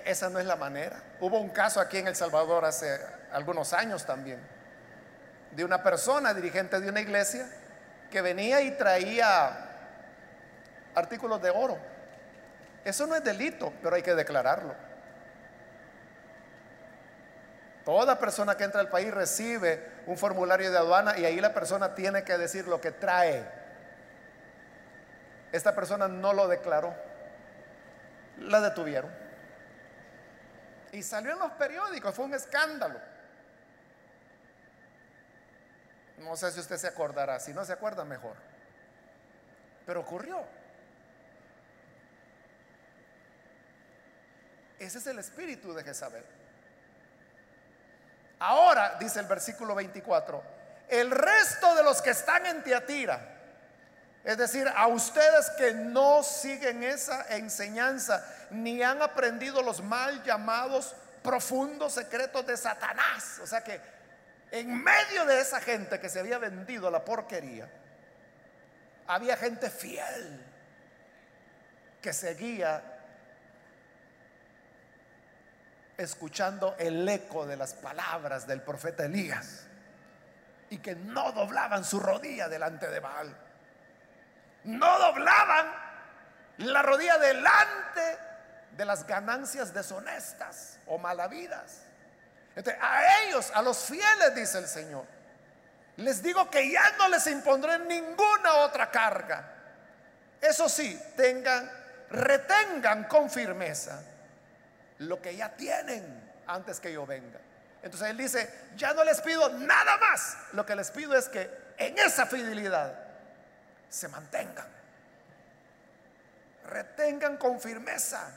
[0.05, 1.01] Esa no es la manera.
[1.19, 2.99] Hubo un caso aquí en El Salvador hace
[3.31, 4.39] algunos años también
[5.51, 7.47] de una persona, dirigente de una iglesia,
[8.09, 9.69] que venía y traía
[10.95, 11.77] artículos de oro.
[12.83, 14.73] Eso no es delito, pero hay que declararlo.
[17.85, 21.95] Toda persona que entra al país recibe un formulario de aduana y ahí la persona
[21.95, 23.43] tiene que decir lo que trae.
[25.51, 26.93] Esta persona no lo declaró.
[28.37, 29.20] La detuvieron.
[30.91, 32.99] Y salió en los periódicos, fue un escándalo.
[36.17, 38.35] No sé si usted se acordará, si no se acuerda mejor.
[39.85, 40.45] Pero ocurrió.
[44.79, 46.25] Ese es el espíritu de Jezabel.
[48.39, 50.43] Ahora, dice el versículo 24,
[50.89, 53.30] el resto de los que están en Tiatira,
[54.23, 60.95] es decir, a ustedes que no siguen esa enseñanza, ni han aprendido los mal llamados
[61.23, 63.79] profundos secretos de Satanás, o sea que
[64.51, 67.69] en medio de esa gente que se había vendido la porquería,
[69.07, 70.45] había gente fiel
[72.01, 72.81] que seguía
[75.97, 79.67] escuchando el eco de las palabras del profeta Elías
[80.69, 83.35] y que no doblaban su rodilla delante de Baal.
[84.63, 85.67] No doblaban
[86.57, 88.17] la rodilla delante
[88.77, 91.81] de las ganancias deshonestas o malavidas
[92.55, 95.05] a ellos, a los fieles, dice el Señor,
[95.97, 99.43] les digo que ya no les impondré ninguna otra carga.
[100.41, 101.69] Eso sí, tengan,
[102.09, 104.01] retengan con firmeza
[104.99, 107.39] lo que ya tienen antes que yo venga.
[107.83, 110.37] Entonces él dice, ya no les pido nada más.
[110.53, 112.93] Lo que les pido es que en esa fidelidad
[113.91, 114.67] se mantengan.
[116.65, 118.31] Retengan con firmeza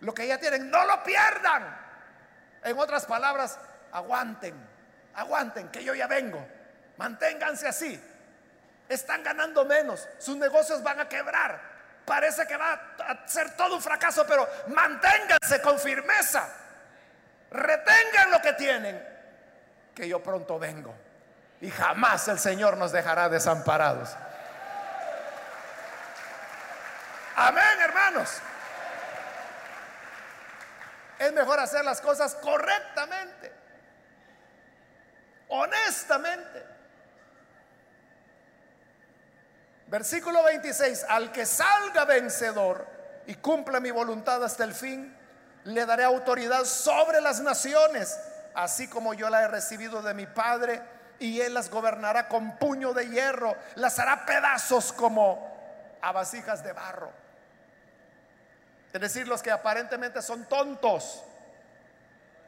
[0.00, 0.70] lo que ya tienen.
[0.70, 1.76] No lo pierdan.
[2.62, 3.58] En otras palabras,
[3.92, 4.54] aguanten,
[5.14, 6.44] aguanten, que yo ya vengo.
[6.96, 8.02] Manténganse así.
[8.88, 11.60] Están ganando menos, sus negocios van a quebrar.
[12.04, 16.48] Parece que va a ser todo un fracaso, pero manténganse con firmeza.
[17.50, 19.02] retengan lo que tienen,
[19.94, 20.94] que yo pronto vengo.
[21.64, 24.10] Y jamás el Señor nos dejará desamparados.
[27.36, 28.28] Amén, hermanos.
[31.18, 33.50] Es mejor hacer las cosas correctamente,
[35.48, 36.66] honestamente.
[39.86, 42.86] Versículo 26, al que salga vencedor
[43.24, 45.16] y cumpla mi voluntad hasta el fin,
[45.64, 48.20] le daré autoridad sobre las naciones,
[48.54, 50.93] así como yo la he recibido de mi Padre,
[51.24, 56.72] y él las gobernará con puño de hierro, las hará pedazos como a vasijas de
[56.72, 57.10] barro.
[58.92, 61.24] Es decir, los que aparentemente son tontos,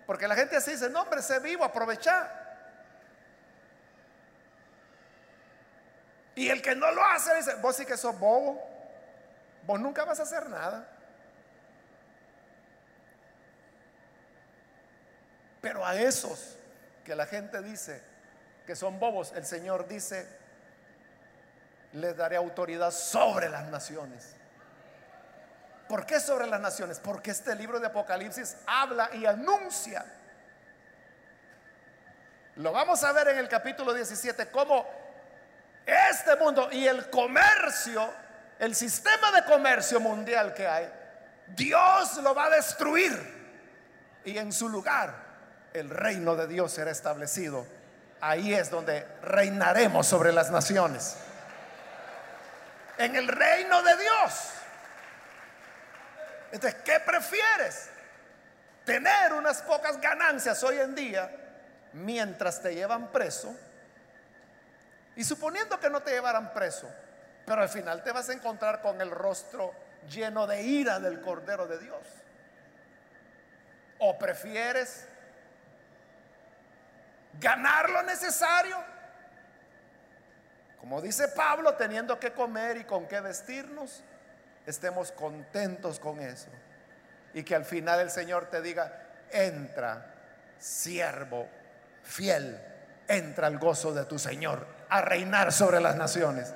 [0.06, 2.30] porque la gente así dice, no hombre, sé vivo, aprovecha.
[6.34, 8.62] Y el que no lo hace dice, vos sí que sos bobo,
[9.62, 10.86] vos nunca vas a hacer nada.
[15.62, 16.58] Pero a esos
[17.06, 18.15] que la gente dice
[18.66, 20.28] que son bobos, el Señor dice,
[21.92, 24.34] les daré autoridad sobre las naciones.
[25.88, 26.98] ¿Por qué sobre las naciones?
[26.98, 30.04] Porque este libro de Apocalipsis habla y anuncia.
[32.56, 34.84] Lo vamos a ver en el capítulo 17, cómo
[35.86, 38.12] este mundo y el comercio,
[38.58, 40.92] el sistema de comercio mundial que hay,
[41.48, 43.36] Dios lo va a destruir.
[44.24, 45.14] Y en su lugar
[45.72, 47.75] el reino de Dios será establecido.
[48.20, 51.16] Ahí es donde reinaremos sobre las naciones.
[52.98, 54.50] En el reino de Dios.
[56.52, 57.90] Entonces, ¿qué prefieres?
[58.84, 61.30] Tener unas pocas ganancias hoy en día
[61.92, 63.54] mientras te llevan preso.
[65.16, 66.88] Y suponiendo que no te llevaran preso,
[67.44, 69.74] pero al final te vas a encontrar con el rostro
[70.08, 72.02] lleno de ira del Cordero de Dios.
[73.98, 75.06] ¿O prefieres
[77.40, 78.76] ganar lo necesario.
[80.78, 84.04] Como dice Pablo, teniendo que comer y con qué vestirnos,
[84.66, 86.48] estemos contentos con eso.
[87.34, 88.92] Y que al final el Señor te diga,
[89.30, 90.14] entra,
[90.58, 91.48] siervo
[92.02, 92.60] fiel,
[93.08, 96.54] entra al gozo de tu Señor, a reinar sobre las naciones.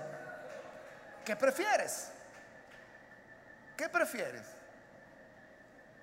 [1.24, 2.08] ¿Qué prefieres?
[3.76, 4.42] ¿Qué prefieres?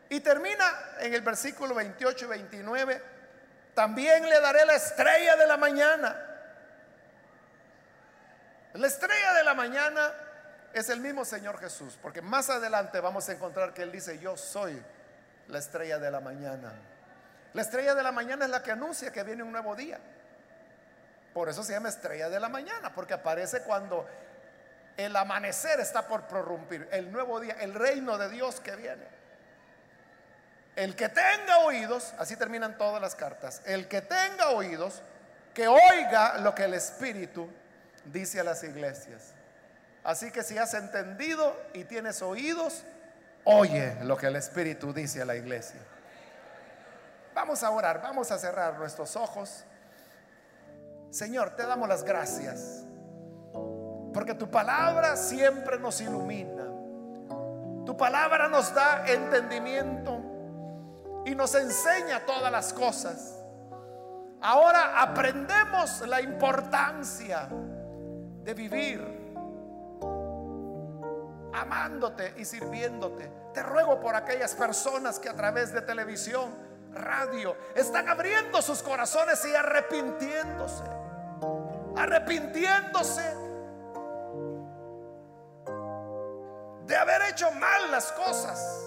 [0.09, 0.65] Y termina
[0.99, 3.16] en el versículo 28 y 29
[3.77, 6.15] también le daré la estrella de la mañana.
[8.73, 10.13] La estrella de la mañana
[10.73, 14.35] es el mismo Señor Jesús, porque más adelante vamos a encontrar que Él dice, yo
[14.35, 14.83] soy
[15.47, 16.73] la estrella de la mañana.
[17.53, 19.99] La estrella de la mañana es la que anuncia que viene un nuevo día.
[21.35, 24.07] Por eso se llama estrella de la mañana, porque aparece cuando
[24.97, 29.05] el amanecer está por prorrumpir, el nuevo día, el reino de Dios que viene.
[30.77, 35.01] El que tenga oídos, así terminan todas las cartas, el que tenga oídos,
[35.51, 37.49] que oiga lo que el Espíritu
[38.05, 39.33] dice a las iglesias.
[40.03, 42.83] Así que si has entendido y tienes oídos,
[43.43, 45.79] oye lo que el Espíritu dice a la iglesia.
[47.33, 49.63] Vamos a orar, vamos a cerrar nuestros ojos.
[51.09, 52.83] Señor, te damos las gracias,
[54.13, 56.65] porque tu palabra siempre nos ilumina.
[57.83, 60.26] Tu palabra nos da entendimiento
[61.27, 63.35] y nos enseña todas las cosas.
[64.41, 67.49] Ahora aprendemos la importancia
[68.43, 69.01] de vivir
[71.53, 73.29] amándote y sirviéndote.
[73.53, 76.55] Te ruego por aquellas personas que a través de televisión,
[76.93, 80.85] radio, están abriendo sus corazones y arrepintiéndose.
[81.97, 83.35] Arrepintiéndose
[86.85, 88.86] de haber hecho mal las cosas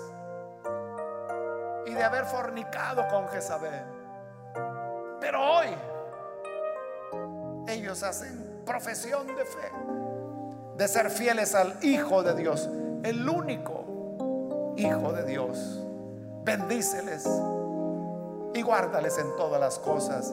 [1.90, 3.82] y de haber fornicado con Jezabel.
[5.20, 5.66] Pero hoy
[7.68, 9.72] ellos hacen profesión de fe,
[10.76, 12.68] de ser fieles al Hijo de Dios,
[13.02, 15.80] el único Hijo de Dios.
[16.44, 17.28] Bendíceles
[18.54, 20.32] y guárdales en todas las cosas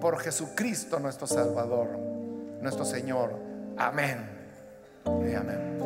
[0.00, 1.88] por Jesucristo nuestro Salvador,
[2.60, 3.32] nuestro Señor.
[3.76, 4.28] Amén.
[5.06, 5.77] Y amén.